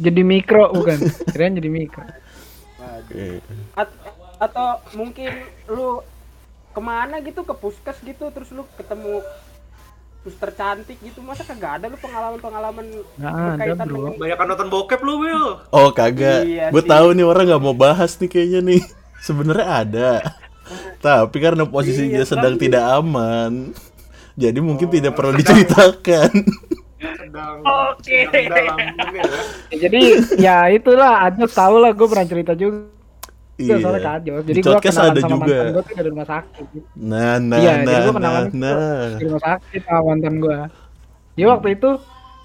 Jadi 0.00 0.20
mikro 0.22 0.70
bukan. 0.72 0.98
Kirain 1.28 1.54
jadi 1.54 1.68
mikro. 1.68 2.06
Eh, 3.10 3.38
At- 3.74 3.94
atau 4.38 4.68
mungkin 4.92 5.30
lu 5.66 6.02
ke 6.70 6.80
mana 6.80 7.20
gitu 7.20 7.42
ke 7.42 7.52
puskes 7.52 8.00
gitu 8.00 8.26
terus 8.30 8.50
lu 8.50 8.64
ketemu 8.72 9.20
suster 10.22 10.50
cantik 10.50 10.98
gitu 10.98 11.18
masa 11.18 11.42
kagak 11.42 11.82
ada 11.82 11.86
lu 11.86 11.98
pengalaman-pengalaman 11.98 12.84
Nggak 13.12 13.26
ada, 13.28 13.42
berkaitan 13.50 13.86
bro. 13.86 13.96
dengan 13.96 14.14
banyak 14.16 14.38
nonton 14.46 14.68
bokep 14.68 15.00
lu 15.00 15.14
Will 15.18 15.46
oh 15.68 15.88
kagak. 15.90 16.40
Iya 16.44 16.66
gue 16.70 16.82
tahu 16.84 17.06
nih 17.12 17.24
orang 17.24 17.44
nggak 17.44 17.60
mau 17.60 17.74
bahas 17.74 18.14
nih 18.16 18.28
kayaknya 18.28 18.60
nih. 18.64 18.82
Sebenarnya 19.26 19.66
ada. 19.68 20.10
Tapi 21.04 21.36
karena 21.36 21.62
posisinya 21.64 22.22
Iya, 22.22 22.28
sedang 22.28 22.54
tapi- 22.54 22.64
tidak 22.64 22.84
aman 22.92 23.74
jadi 24.32 24.58
mungkin 24.58 24.86
Oh, 24.86 24.92
tidak 24.92 25.12
perlu 25.12 25.30
sedang- 25.30 25.40
diceritakan. 25.42 26.30
Sedang. 27.02 27.56
Oke. 27.90 28.18
sedang 28.24 28.46
dalam 28.48 28.78
ini 28.78 29.18
ya. 29.18 29.24
Ya, 29.68 29.76
jadi 29.80 30.00
ya 30.38 30.56
itulah 30.70 31.26
Ajos 31.26 31.50
tahu 31.50 31.76
lah 31.76 31.90
gue 31.90 32.06
pernah 32.06 32.24
cerita 32.24 32.52
juga 32.54 32.86
iya 33.62 33.74
soalnya 33.82 34.02
ke 34.06 34.10
Ajos 34.16 34.42
jadi 34.48 34.60
Di 34.60 34.62
gue 34.66 34.76
kenalan 34.82 35.14
ada 35.14 35.20
sama 35.22 35.34
juga 35.34 35.56
mantan 35.56 35.66
gue 35.74 35.82
tuh 35.88 35.94
dari 35.98 36.08
rumah 36.12 36.28
sakit 36.28 36.66
nah 36.98 37.32
nah 37.40 37.58
Iya, 37.58 37.72
jadi 37.84 37.84
nah 37.86 37.98
gua 38.04 38.12
nah 38.14 38.14
kenalan 38.18 38.46
nah 38.52 38.76
di 39.18 39.22
rumah 39.28 39.42
sakit 39.42 39.80
sama 39.86 40.00
mantan 40.14 40.34
gua. 40.42 40.58
Jadi 41.36 41.46
waktu 41.48 41.68
itu 41.76 41.88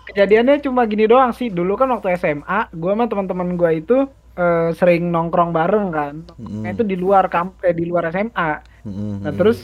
kejadiannya 0.07 0.55
cuma 0.65 0.81
gini 0.91 1.05
doang 1.11 1.31
sih. 1.35 1.47
Dulu 1.51 1.73
kan 1.79 1.87
waktu 1.93 2.07
SMA, 2.21 2.71
gua 2.75 2.91
sama 2.95 3.05
teman-teman 3.11 3.49
gua 3.59 3.71
itu 3.75 3.93
eh, 4.39 4.69
sering 4.79 5.01
nongkrong 5.13 5.51
bareng 5.51 5.87
kan. 5.91 6.15
Mm. 6.39 6.61
Nah, 6.63 6.69
itu 6.73 6.83
di 6.87 6.95
luar 6.95 7.27
kamp 7.33 7.59
eh, 7.67 7.75
di 7.75 7.83
luar 7.89 8.03
SMA. 8.13 8.49
Mm, 8.87 9.15
Nah, 9.27 9.33
terus 9.35 9.57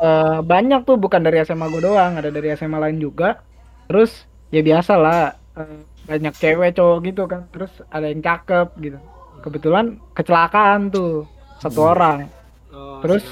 eh, 0.00 0.38
banyak 0.44 0.80
tuh 0.88 0.96
bukan 1.00 1.20
dari 1.26 1.42
SMA 1.46 1.66
gua 1.72 1.82
doang, 1.82 2.12
ada 2.20 2.30
dari 2.30 2.48
SMA 2.58 2.78
lain 2.78 2.98
juga. 3.02 3.42
Terus 3.90 4.10
ya 4.54 4.60
biasa 4.62 4.92
lah 4.98 5.18
eh, 5.58 5.80
banyak 6.08 6.34
cewek 6.42 6.70
cowok 6.78 6.98
gitu 7.08 7.22
kan. 7.32 7.42
Terus 7.52 7.72
ada 7.90 8.06
yang 8.12 8.22
cakep 8.22 8.68
gitu. 8.84 8.98
Kebetulan 9.44 10.00
kecelakaan 10.16 10.88
tuh 10.88 11.28
satu 11.60 11.92
orang 11.92 12.24
Oh, 12.74 12.98
Terus? 13.06 13.22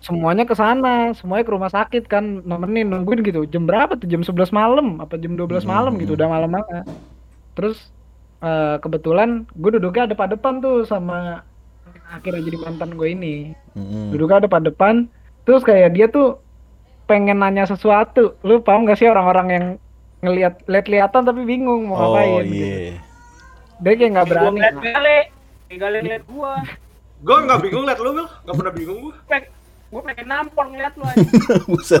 semuanya 0.00 0.48
ke 0.48 0.56
sana, 0.56 1.12
semuanya 1.12 1.44
ke 1.44 1.52
rumah 1.52 1.68
sakit 1.68 2.08
kan 2.08 2.40
nemenin 2.40 2.88
nungguin 2.88 3.20
gitu. 3.20 3.44
Jam 3.44 3.68
berapa 3.68 4.00
tuh? 4.00 4.08
Jam 4.08 4.24
11 4.24 4.48
malam 4.48 4.96
apa 4.96 5.20
jam 5.20 5.36
12 5.36 5.68
malam 5.68 5.92
gitu, 6.00 6.16
udah 6.16 6.24
malam 6.24 6.48
banget. 6.56 6.88
Terus 7.52 7.92
eh, 8.40 8.80
kebetulan 8.80 9.44
gue 9.52 9.76
duduknya 9.76 10.08
ada 10.08 10.16
pada 10.16 10.40
depan 10.40 10.64
tuh 10.64 10.88
sama 10.88 11.44
akhirnya 12.08 12.40
jadi 12.48 12.58
mantan 12.64 12.96
gue 12.96 13.08
ini. 13.12 13.52
Mm, 13.76 14.16
Duduknya 14.16 14.40
ada 14.40 14.48
pada 14.48 14.72
depan. 14.72 15.04
Terus 15.44 15.60
kayak 15.60 15.92
dia 15.92 16.08
tuh 16.08 16.40
pengen 17.04 17.44
nanya 17.44 17.68
sesuatu. 17.68 18.40
Lu 18.40 18.64
paham 18.64 18.88
gak 18.88 18.96
sih 18.96 19.06
orang-orang 19.10 19.46
yang 19.52 19.66
ngelihat 20.24 20.64
lihat-lihatan 20.64 21.28
tapi 21.28 21.44
bingung 21.44 21.92
mau 21.92 21.96
oh 21.96 22.00
ngapain 22.16 22.44
gitu. 22.48 23.09
Dia 23.80 23.92
kayak 23.94 24.10
nggak 24.10 24.24
gua 24.24 24.32
berani. 24.32 24.50
ngeliat 24.54 24.76
gale 24.78 25.18
gale 25.72 25.96
ngeliat 26.00 26.24
gua 26.26 26.52
Gue 27.20 27.36
nggak 27.36 27.60
bingung 27.60 27.84
liat 27.84 28.00
lu, 28.00 28.10
Will. 28.10 28.28
Nggak 28.42 28.56
pernah 28.56 28.72
bingung 28.72 28.98
gue. 29.02 29.14
Gua 29.90 30.00
pengen 30.02 30.26
nampol 30.26 30.66
ngeliat 30.70 30.94
lu 30.94 31.04
aja. 31.04 31.20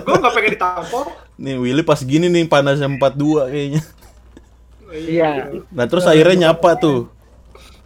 Gue 0.00 0.16
nggak 0.16 0.32
pengen 0.32 0.50
ditampol. 0.54 1.04
nih 1.36 1.54
Willy 1.56 1.82
pas 1.82 2.00
gini 2.00 2.26
nih 2.26 2.44
panasnya 2.44 2.88
42 2.88 3.00
kayaknya 3.46 3.82
Iya. 4.90 5.54
nah 5.70 5.86
terus 5.86 6.02
akhirnya 6.02 6.50
nyapa 6.50 6.74
tuh 6.74 7.06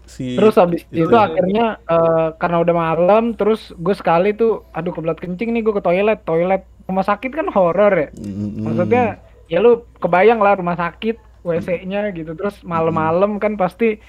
si 0.04 0.34
Terus 0.34 0.54
habis 0.54 0.86
itu. 0.88 1.04
itu, 1.04 1.12
akhirnya 1.12 1.76
eh, 1.82 2.28
karena 2.34 2.56
udah 2.60 2.72
malam, 2.72 3.24
terus 3.32 3.74
gue 3.74 3.92
sekali 3.92 4.32
tuh, 4.32 4.64
aduh 4.70 4.88
kebelat 4.88 5.18
kencing 5.18 5.50
nih 5.50 5.60
gue 5.60 5.74
ke 5.74 5.82
toilet, 5.82 6.22
toilet 6.22 6.62
rumah 6.84 7.02
sakit 7.02 7.30
kan 7.30 7.50
horor 7.50 7.92
ya. 7.92 8.08
Mm, 8.14 8.62
Maksudnya 8.62 9.04
ya 9.46 9.58
lu 9.58 9.82
kebayang 9.98 10.38
lah 10.38 10.54
rumah 10.54 10.74
sakit, 10.74 11.18
WC-nya 11.44 12.08
gitu, 12.16 12.32
terus 12.32 12.58
malam-malam 12.64 13.36
kan 13.36 13.54
pasti 13.60 14.00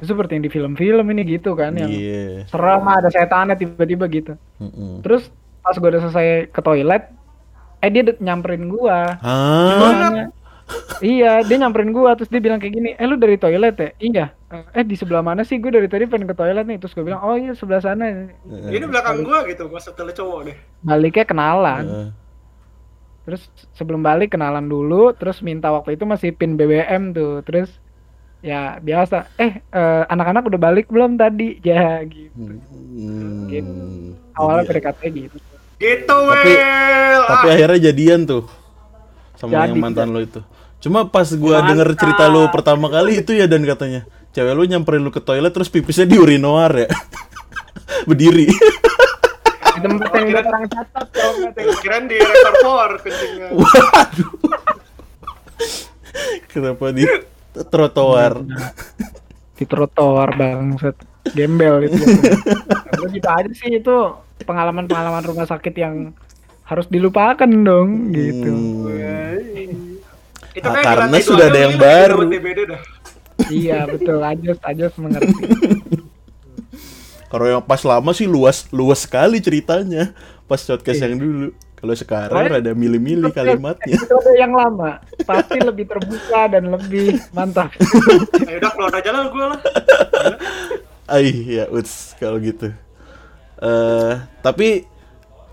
seperti 0.00 0.36
yang 0.38 0.44
di 0.44 0.52
film-film 0.52 1.06
ini 1.12 1.22
gitu 1.24 1.56
kan, 1.56 1.72
yang 1.76 1.88
iya 1.88 2.44
serem 2.48 2.84
ada 2.84 3.08
setannya 3.08 3.56
tiba-tiba 3.56 4.04
gitu. 4.12 4.32
Mm-mm. 4.60 5.00
Terus 5.00 5.32
pas 5.60 5.76
gue 5.76 5.88
udah 5.88 6.04
selesai 6.08 6.52
ke 6.52 6.60
toilet, 6.60 7.08
eh 7.84 7.90
dia 7.92 8.12
nyamperin 8.20 8.68
gua. 8.68 9.20
Nanya, 9.20 10.32
iya, 11.04 11.40
dia 11.44 11.56
nyamperin 11.60 11.92
gua 11.92 12.16
terus 12.16 12.32
dia 12.32 12.40
bilang 12.40 12.60
kayak 12.60 12.74
gini, 12.76 12.90
"Eh 12.96 13.04
lu 13.08 13.16
dari 13.16 13.36
toilet 13.36 13.76
ya?" 13.76 13.90
"Iya." 14.00 14.26
"Eh 14.72 14.84
di 14.84 14.96
sebelah 14.96 15.20
mana 15.20 15.44
sih? 15.44 15.60
Gue 15.60 15.72
dari 15.72 15.88
tadi 15.88 16.08
pengen 16.08 16.28
ke 16.28 16.36
toilet 16.36 16.64
nih." 16.64 16.78
Terus 16.80 16.92
gue 16.96 17.04
bilang, 17.04 17.20
"Oh 17.20 17.36
iya 17.36 17.52
sebelah 17.52 17.84
sana." 17.84 18.30
Ini 18.48 18.84
belakang 18.88 19.20
gue 19.20 19.38
gitu, 19.52 19.68
gue 19.68 19.80
setelah 19.80 20.12
cowok 20.16 20.40
deh. 20.48 20.56
Baliknya 20.80 21.24
kenalan. 21.28 21.84
Heeh. 21.84 22.08
Terus 23.30 23.46
sebelum 23.72 24.02
balik 24.02 24.34
kenalan 24.34 24.66
dulu, 24.66 25.14
terus 25.14 25.38
minta 25.38 25.70
waktu 25.70 25.94
itu 25.94 26.02
masih 26.02 26.34
pin 26.34 26.58
BBM 26.58 27.14
tuh. 27.14 27.46
Terus 27.46 27.70
ya 28.42 28.76
biasa, 28.76 29.30
"Eh 29.38 29.62
eh, 29.62 30.02
anak-anak 30.04 30.50
udah 30.50 30.58
balik 30.58 30.90
belum 30.90 31.14
tadi?" 31.14 31.56
Ya 31.62 32.02
gitu. 32.02 32.34
Hmm. 32.34 33.46
Gitu. 33.46 33.70
Awalnya 34.34 34.66
Jadi- 34.66 34.70
PDKT 34.74 35.00
gitu. 35.14 35.38
Gitu, 35.78 36.12
Tapi- 36.12 36.44
Will. 36.52 37.22
tapi 37.24 37.46
Ah, 37.46 37.54
akhirnya 37.54 37.80
jadian 37.88 38.28
tuh 38.28 38.44
sama 39.32 39.64
Jadi, 39.64 39.72
yang 39.72 39.80
mantan 39.80 40.12
lo 40.12 40.20
itu 40.20 40.44
cuma 40.76 41.08
pas 41.08 41.24
gua 41.32 41.64
denger 41.64 41.96
cerita 41.96 42.28
lu 42.28 42.48
pertama 42.48 42.88
kali 42.88 43.20
itu 43.20 43.32
ya 43.32 43.44
dan 43.44 43.64
katanya 43.64 44.04
cewek 44.30 44.52
lu 44.52 44.64
nyamperin 44.64 45.00
lu 45.00 45.08
ke 45.08 45.20
toilet 45.20 45.48
terus 45.48 45.68
pipisnya 45.68 46.04
di 46.04 46.16
urinoir 46.16 46.84
ya 46.84 46.88
berdiri 48.08 48.48
Di 49.80 49.88
tempat 49.88 50.10
yang 50.12 50.26
udah 50.28 50.44
orang 50.44 50.64
catat 50.68 51.06
kalau 51.08 51.34
kirain 51.80 52.04
di 52.04 52.16
reservoir 52.16 52.90
kencingnya. 53.00 53.48
waduh. 53.50 54.30
Kenapa 56.50 56.84
di 56.90 57.04
trotoar? 57.64 58.32
Di 59.54 59.64
trotoar 59.64 60.28
bangset 60.34 60.96
gembel 61.32 61.86
itu. 61.86 62.00
Tapi 62.90 63.06
gitu 63.12 63.28
aja 63.28 63.50
sih 63.50 63.70
itu 63.74 63.96
pengalaman-pengalaman 64.42 65.22
rumah 65.22 65.46
sakit 65.46 65.74
yang 65.74 66.12
harus 66.64 66.86
dilupakan 66.86 67.48
dong 67.48 68.12
gitu. 68.12 68.52
Hmm. 68.52 69.98
Itu 70.50 70.66
Ah, 70.66 70.74
di 70.74 70.82
karena 70.82 71.16
sudah 71.20 71.46
ada 71.46 71.60
yang 71.60 71.76
baru. 71.78 72.18
iya 73.48 73.86
betul. 73.86 74.18
Ajos 74.20 74.58
Ajos 74.60 74.92
mengerti 74.96 75.32
Kalau 77.30 77.46
yang 77.46 77.62
pas 77.62 77.78
lama 77.86 78.10
sih 78.10 78.26
luas 78.26 78.66
luas 78.74 79.06
sekali 79.06 79.38
ceritanya. 79.38 80.10
Pas 80.44 80.58
podcast 80.58 80.98
yang 80.98 81.14
dulu. 81.14 81.48
Kalau 81.80 81.94
sekarang 81.96 82.36
Soalnya- 82.44 82.60
rada 82.60 82.72
milih-milih 82.76 83.32
kalimatnya. 83.32 83.96
Episode 83.96 84.36
yang 84.36 84.52
lama 84.52 85.00
pasti 85.24 85.56
lebih 85.56 85.88
terbuka 85.88 86.50
dan 86.52 86.68
lebih 86.68 87.16
mantap. 87.32 87.72
Ayo 88.50 88.60
udah 88.60 88.70
keluar 88.74 88.92
aja 88.92 89.10
lah 89.14 89.24
gue 89.30 89.44
lah. 89.46 89.60
Ay, 91.08 91.26
ya 91.56 91.64
uts 91.72 92.12
kalau 92.20 92.36
gitu. 92.36 92.68
eh 93.60 94.12
tapi 94.40 94.88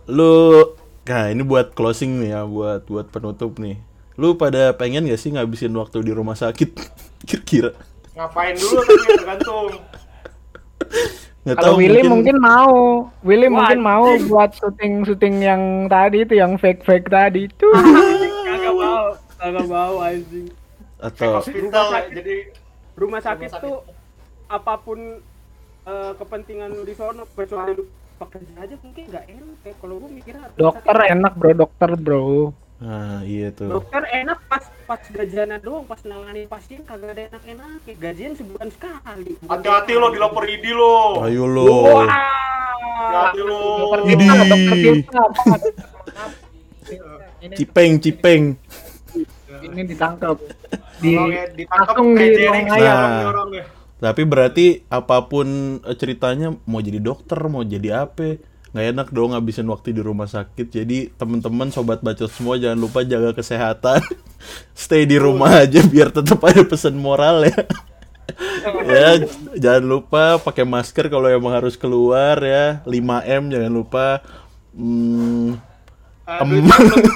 lu 0.08 0.64
nah 1.04 1.28
ini 1.32 1.44
buat 1.44 1.72
closing 1.72 2.20
nih 2.20 2.36
ya, 2.36 2.42
buat 2.44 2.84
buat 2.90 3.08
penutup 3.08 3.56
nih. 3.62 3.80
Lu 4.18 4.36
pada 4.36 4.74
pengen 4.76 5.08
gak 5.08 5.22
sih 5.22 5.30
ngabisin 5.32 5.72
waktu 5.78 6.02
di 6.04 6.12
rumah 6.12 6.36
sakit? 6.36 6.76
Kira-kira. 7.30 7.72
Ngapain 8.18 8.58
dulu 8.58 8.82
tapi 8.82 9.08
tergantung. 9.16 9.72
Kalau 11.56 11.78
tahu, 11.78 11.80
Willy 11.80 12.02
mungkin... 12.04 12.36
mau, 12.42 12.76
Willy 13.24 13.48
mungkin 13.48 13.80
mau 13.80 14.04
buat 14.28 14.52
syuting-syuting 14.58 15.36
yang 15.40 15.62
tadi 15.88 16.28
itu 16.28 16.34
yang 16.36 16.60
fake-fake 16.60 17.08
tadi 17.08 17.48
tuh. 17.56 17.72
Kagak 18.48 18.74
mau, 18.74 19.06
kagak 19.38 19.68
mau 19.68 19.96
anjing. 20.02 20.48
atau 20.98 21.38
Hospital 21.38 21.70
Rumah 21.70 21.86
sakit. 21.94 22.12
jadi 22.12 22.36
Rumah 22.98 23.22
sakit 23.22 23.50
sakit. 23.54 23.64
tuh 23.70 23.78
apa 24.50 24.74
pun 24.82 25.00
eh, 25.86 26.12
kepentingan 26.18 26.74
lu 26.74 26.82
di 26.82 26.98
sono 26.98 27.22
kecuali 27.30 27.78
lu 27.78 27.86
pekerja 28.18 28.54
aja 28.58 28.76
mungkin 28.82 29.04
nggak 29.06 29.26
enak 29.30 29.58
ya 29.62 29.74
kalau 29.78 30.02
gua 30.02 30.10
mikirnya 30.10 30.50
rumah 30.50 30.58
Dokter 30.58 30.96
sakit- 30.98 31.14
enak 31.14 31.34
bro, 31.38 31.52
dokter 31.54 31.92
bro. 31.94 32.50
Nah 32.78 33.26
iya 33.26 33.50
tuh. 33.50 33.74
dokter 33.74 34.06
enak 34.06 34.38
pas 34.46 34.62
pas 34.86 35.02
gajiannya 35.02 35.58
doang 35.66 35.90
pas 35.90 35.98
nangani 36.06 36.46
pasien 36.46 36.86
kagak 36.86 37.18
ada 37.18 37.34
enak-enak 37.34 37.82
gajian 37.98 38.38
sebulan 38.38 38.70
sekali 38.70 39.34
hati-hati 39.50 39.98
lo 39.98 40.14
dilapor 40.14 40.46
ID 40.46 40.66
lo. 40.78 41.26
Ayo 41.26 41.50
lo. 41.50 41.66
Wah. 41.90 42.06
Hati-hati 42.06 43.42
lo. 43.42 43.98
Ini, 44.06 44.26
Cipeng, 47.58 48.02
cipeng. 48.02 48.58
ini 49.58 49.82
ditangkap 49.90 50.38
di 51.02 51.18
ditangkap 51.58 51.98
langsung 51.98 52.14
di 52.14 52.46
ruang 52.46 52.66
orangnya. 53.26 53.64
Tapi 53.98 54.22
berarti 54.30 54.66
apa 54.94 55.26
pun 55.26 55.80
eh, 55.82 55.96
ceritanya 55.98 56.54
mau 56.70 56.80
jadi 56.80 57.02
dokter, 57.02 57.38
mau 57.50 57.66
jadi 57.66 58.06
apa, 58.06 58.38
nggak 58.78 58.94
enak 58.94 59.08
dong 59.10 59.34
ngabisin 59.34 59.66
waktu 59.74 59.98
di 59.98 60.06
rumah 60.06 60.30
sakit. 60.30 60.70
Jadi 60.70 61.10
teman-teman 61.18 61.74
sobat 61.74 62.06
bacot 62.06 62.30
semua 62.30 62.62
jangan 62.62 62.78
lupa 62.78 63.02
jaga 63.02 63.34
kesehatan. 63.34 64.06
Stay 64.78 65.10
di 65.10 65.18
rumah 65.18 65.66
aja 65.66 65.82
biar 65.82 66.14
tetap 66.14 66.38
ada 66.46 66.62
pesan 66.62 66.94
moral 66.94 67.50
ya. 67.50 67.58
ya, 68.94 69.10
jangan 69.58 69.86
lupa 69.90 70.38
pakai 70.38 70.62
masker 70.62 71.10
kalau 71.10 71.26
emang 71.26 71.58
harus 71.58 71.74
keluar 71.74 72.38
ya. 72.46 72.86
5M 72.86 73.50
jangan 73.50 73.72
lupa. 73.74 74.22
Hmm, 74.78 75.58
belum 76.28 76.68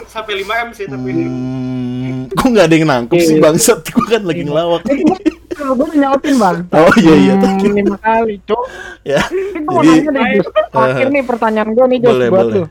sampai 0.07 0.33
5 0.41 0.65
m 0.65 0.69
sih 0.71 0.85
tapi 0.87 1.09
hmm, 1.11 2.31
kok 2.31 2.47
nggak 2.47 2.65
ada 2.65 2.75
yang 2.79 2.87
nangkep 2.87 3.19
sih 3.19 3.35
Iya. 3.37 3.43
bangsat? 3.43 3.79
Gue 3.91 4.05
kan 4.07 4.23
lagi 4.23 4.41
ngelawak. 4.47 4.81
Gue 5.61 5.85
udah 5.87 5.99
nyautin 6.01 6.35
bang. 6.41 6.57
Oh 6.73 6.93
iya 6.97 7.13
iya. 7.15 7.33
Hmm, 7.37 7.73
lima 7.77 7.97
kali, 8.01 8.35
cok. 8.43 8.63
ya. 9.05 9.21
Gue 9.61 9.81
Jadi 9.85 10.09
nanya 10.09 10.11
nih, 10.11 10.39
Jus. 10.41 10.47
Terakhir 10.73 11.07
nih 11.13 11.23
pertanyaan 11.23 11.69
gue 11.71 11.85
nih, 11.85 11.99
Boleh, 12.01 12.27
buat 12.29 12.45
boleh. 12.49 12.55
lu. 12.57 12.63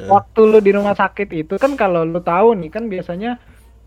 Waktu 0.00 0.40
lu 0.46 0.58
di 0.64 0.70
rumah 0.72 0.94
sakit 0.96 1.28
itu 1.34 1.54
kan 1.60 1.74
kalau 1.76 2.06
lu 2.06 2.22
tahu 2.22 2.56
nih 2.56 2.70
kan 2.72 2.88
biasanya 2.88 3.36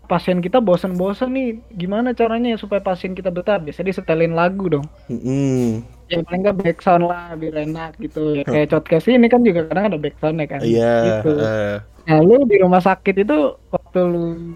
pasien 0.04 0.44
kita 0.44 0.60
bosen-bosen 0.60 1.32
nih, 1.32 1.48
gimana 1.72 2.12
caranya 2.12 2.54
supaya 2.60 2.84
pasien 2.84 3.16
kita 3.16 3.32
betah? 3.32 3.56
Biasanya 3.56 3.88
disetelin 3.90 4.36
lagu 4.36 4.68
dong. 4.68 4.84
Mm-mm. 5.08 5.80
Ya 6.12 6.20
paling 6.20 6.44
nggak 6.44 6.60
backsound 6.60 7.08
lah, 7.08 7.32
biar 7.34 7.64
enak 7.64 7.96
gitu. 7.96 8.36
Ya 8.36 8.44
kayak 8.44 8.68
podcast 8.68 9.08
ini 9.08 9.26
kan 9.32 9.40
juga 9.40 9.64
kadang 9.64 9.88
ada 9.88 9.98
backsoundnya 9.98 10.44
kan. 10.46 10.60
Iya. 10.60 10.94
Gitu. 11.24 11.30
eh. 11.40 11.76
Nah 12.04 12.18
lu 12.20 12.44
di 12.44 12.60
rumah 12.60 12.84
sakit 12.84 13.24
itu 13.24 13.56
waktu 13.72 14.00
lu 14.04 14.52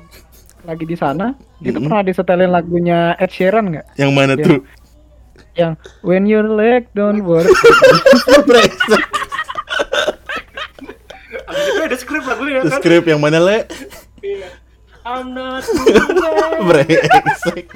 lagi 0.63 0.85
di 0.85 0.95
sana, 0.95 1.33
itu 1.61 1.75
Mm-mm. 1.75 1.87
pernah 1.87 2.03
disetelin 2.03 2.51
lagunya 2.51 2.99
Ed 3.15 3.31
Sheeran 3.31 3.71
nggak? 3.71 3.87
yang 3.95 4.11
mana 4.11 4.35
Iya. 4.35 4.45
tuh? 4.45 4.61
Yang 5.55 5.73
When 6.03 6.25
Your 6.25 6.47
Leg 6.49 6.87
Don't 6.93 7.23
Work. 7.23 7.51
Itu 11.49 11.81
ada 11.83 11.97
skrip 11.97 12.25
lagunya 12.25 12.63
kan. 12.63 12.79
Skrip 12.79 13.05
yang 13.05 13.21
mana 13.21 13.39
le? 13.39 13.59
Iya. 14.21 14.49
I'm 15.03 15.33
not 15.33 15.65
Brengsek. 16.69 17.67